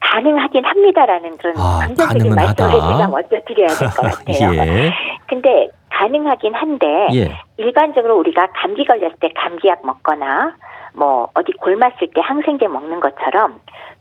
[0.00, 2.70] 가능하긴 합니다라는 그런 아, 긍정적인 말씀을.
[2.72, 4.54] 제가 먼저 드려야 될 것 같아요.
[4.56, 4.90] 예.
[5.28, 7.38] 근데 가능하긴 한데 예.
[7.58, 10.56] 일반적으로 우리가 감기 걸렸을 때 감기약 먹거나
[10.94, 13.60] 뭐 어디 골맞을 때 항생제 먹는 것처럼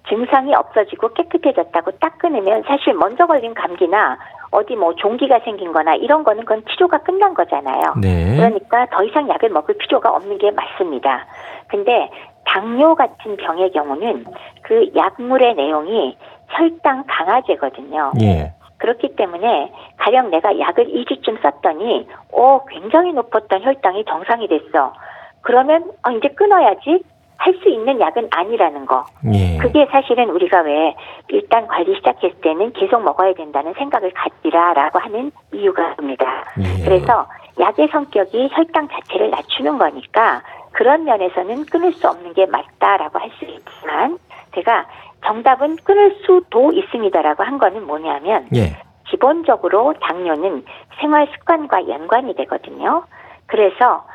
[0.09, 4.17] 증상이 없어지고 깨끗해졌다고 딱 끊으면 사실 먼저 걸린 감기나
[4.51, 7.95] 어디 뭐 종기가 생긴 거나 이런 거는 그건 치료가 끝난 거잖아요.
[8.01, 8.35] 네.
[8.35, 11.25] 그러니까 더 이상 약을 먹을 필요가 없는 게 맞습니다.
[11.67, 12.09] 근데
[12.45, 14.25] 당뇨 같은 병의 경우는
[14.63, 16.17] 그 약물의 내용이
[16.49, 18.11] 혈당 강화제거든요.
[18.21, 18.53] 예.
[18.77, 24.93] 그렇기 때문에 가령 내가 약을 2주쯤 썼더니 어 굉장히 높았던 혈당이 정상이 됐어.
[25.41, 27.03] 그러면 어, 이제 끊어야지
[27.41, 29.03] 할 수 있는 약은 아니라는 거.
[29.33, 29.57] 예.
[29.57, 30.95] 그게 사실은 우리가 왜
[31.29, 36.25] 일단 관리 시작했을 때는 계속 먹어야 된다는 생각을 갖지라라고 하는 이유가 있습니다.
[36.59, 36.83] 예.
[36.85, 37.25] 그래서
[37.59, 43.45] 약의 성격이 혈당 자체를 낮추는 거니까 그런 면에서는 끊을 수 없는 게 맞다라고 할 수
[43.45, 44.19] 있지만
[44.53, 44.85] 제가
[45.25, 48.77] 정답은 끊을 수도 있습니다라고 한 거는 뭐냐면 예.
[49.09, 50.63] 기본적으로 당뇨는
[50.99, 53.03] 생활 습관과 연관이 되거든요.
[53.47, 54.05] 그래서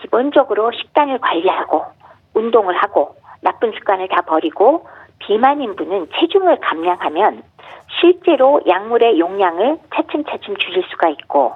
[0.00, 1.84] 기본적으로 식단을 관리하고
[2.40, 4.86] 운동을 하고 나쁜 습관을 다 버리고
[5.18, 7.42] 비만인 분은 체중을 감량하면
[8.00, 11.54] 실제로 약물의 용량을 차츰차츰 줄일 수가 있고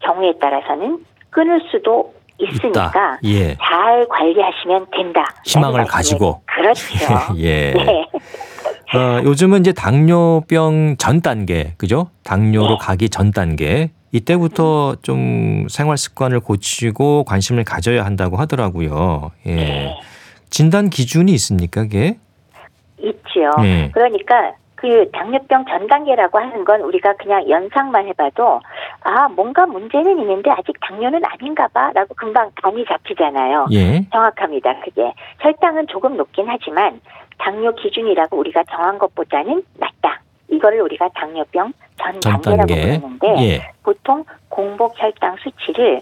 [0.00, 3.18] 경우에 따라서는 끊을 수도 있으니까.
[3.24, 3.54] 예.
[3.56, 5.24] 잘 관리하시면 된다.
[5.44, 6.40] 희망을 가지고.
[6.46, 6.86] 그렇죠.
[7.36, 7.72] 예.
[7.72, 8.06] 네.
[8.94, 12.08] 어, 요즘은 이제 당뇨병 전 단계, 그죠?
[12.24, 12.76] 당뇨로 네.
[12.80, 13.90] 가기 전 단계.
[14.12, 19.30] 이때부터 좀 생활 습관을 고치고 관심을 가져야 한다고 하더라고요.
[19.46, 19.54] 예.
[19.54, 19.96] 네.
[20.50, 22.18] 진단 기준이 있습니까, 그게?
[22.98, 23.50] 있지요.
[23.62, 23.90] 네.
[23.92, 28.60] 그러니까 그 당뇨병 전 단계라고 하는 건 우리가 그냥 연상만 해봐도
[29.02, 33.66] 아 뭔가 문제는 있는데 아직 당뇨는 아닌가 봐라고 금방 감이 잡히잖아요.
[33.72, 34.06] 예.
[34.10, 34.80] 정확합니다.
[34.84, 37.00] 그게 혈당은 조금 높긴 하지만
[37.38, 40.20] 당뇨 기준이라고 우리가 정한 것보다는 낮다.
[40.50, 42.98] 이거를 우리가 당뇨병 전 전 단계라고 단계.
[42.98, 43.72] 부르는데 예.
[43.82, 46.00] 보통 공복 혈당 수치를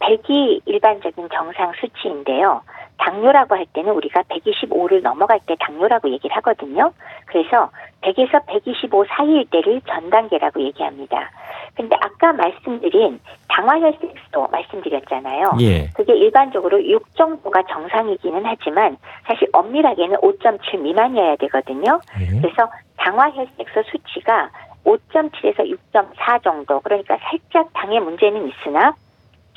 [0.00, 2.62] 100이 일반적인 정상 수치인데요.
[2.98, 6.92] 당뇨라고 할 때는 우리가 125를 넘어갈 때 당뇨라고 얘기를 하거든요.
[7.26, 7.70] 그래서
[8.02, 11.30] 100에서 125 사이일 때를 전 단계라고 얘기합니다.
[11.74, 15.52] 근데 아까 말씀드린 당화혈색소 말씀드렸잖아요.
[15.60, 15.88] 예.
[15.94, 22.00] 그게 일반적으로 6 정도가 정상이기는 하지만 사실 엄밀하게는 5.7 미만이어야 되거든요.
[22.20, 22.40] 예.
[22.40, 24.50] 그래서 당화혈색소 수치가
[24.84, 25.58] 5.7에서
[25.92, 28.94] 6.4 정도 그러니까 살짝 당의 문제는 있으나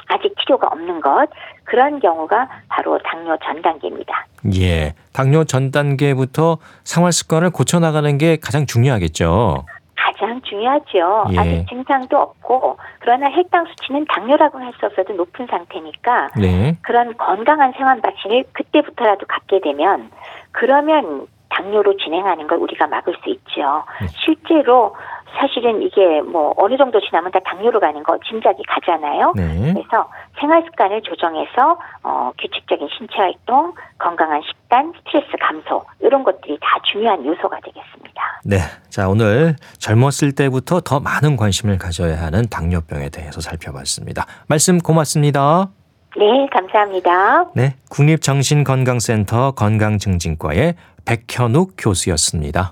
[0.10, 1.28] 아직 치료가 없는 것
[1.64, 4.26] 그런 경우가 바로 당뇨 전 단계입니다.
[4.56, 4.94] 예.
[5.14, 9.66] 당뇨 전 단계부터 생활 습관을 고쳐 나가는 게 가장 중요하겠죠.
[9.96, 11.26] 가장 중요하죠.
[11.34, 11.38] 예.
[11.40, 16.76] 아직 증상도 없고 그러나 혈당 수치는 당뇨라고는 할 수 없어도 높은 상태니까 네.
[16.82, 20.10] 그런 건강한 생활 방식을 그때부터라도 갖게 되면
[20.52, 21.28] 그러면
[21.60, 23.84] 당뇨로 진행하는 걸 우리가 막을 수 있죠.
[24.02, 24.08] 네.
[24.24, 24.96] 실제로
[25.38, 29.34] 사실은 이게 뭐 어느 정도 지나면 다 당뇨로 가는 거 짐작이 가잖아요.
[29.36, 29.74] 네.
[29.74, 36.80] 그래서 생활 습관을 조정해서 어, 규칙적인 신체 활동, 건강한 식단, 스트레스 감소 이런 것들이 다
[36.84, 38.42] 중요한 요소가 되겠습니다.
[38.44, 38.58] 네.
[38.90, 44.26] 자, 오늘 젊었을 때부터 더 많은 관심을 가져야 하는 당뇨병에 대해서 살펴봤습니다.
[44.48, 45.70] 말씀 고맙습니다.
[46.18, 47.52] 네, 감사합니다.
[47.54, 47.76] 네.
[47.92, 52.72] 국립정신건강센터 건강증진과의 백현욱 교수였습니다.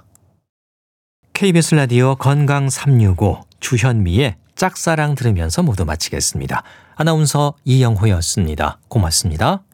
[1.33, 6.63] KBS 라디오 건강 365 주현미의 짝사랑 들으면서 모두 마치겠습니다.
[6.95, 8.79] 아나운서 이영호였습니다.
[8.87, 9.66] 고맙습니다.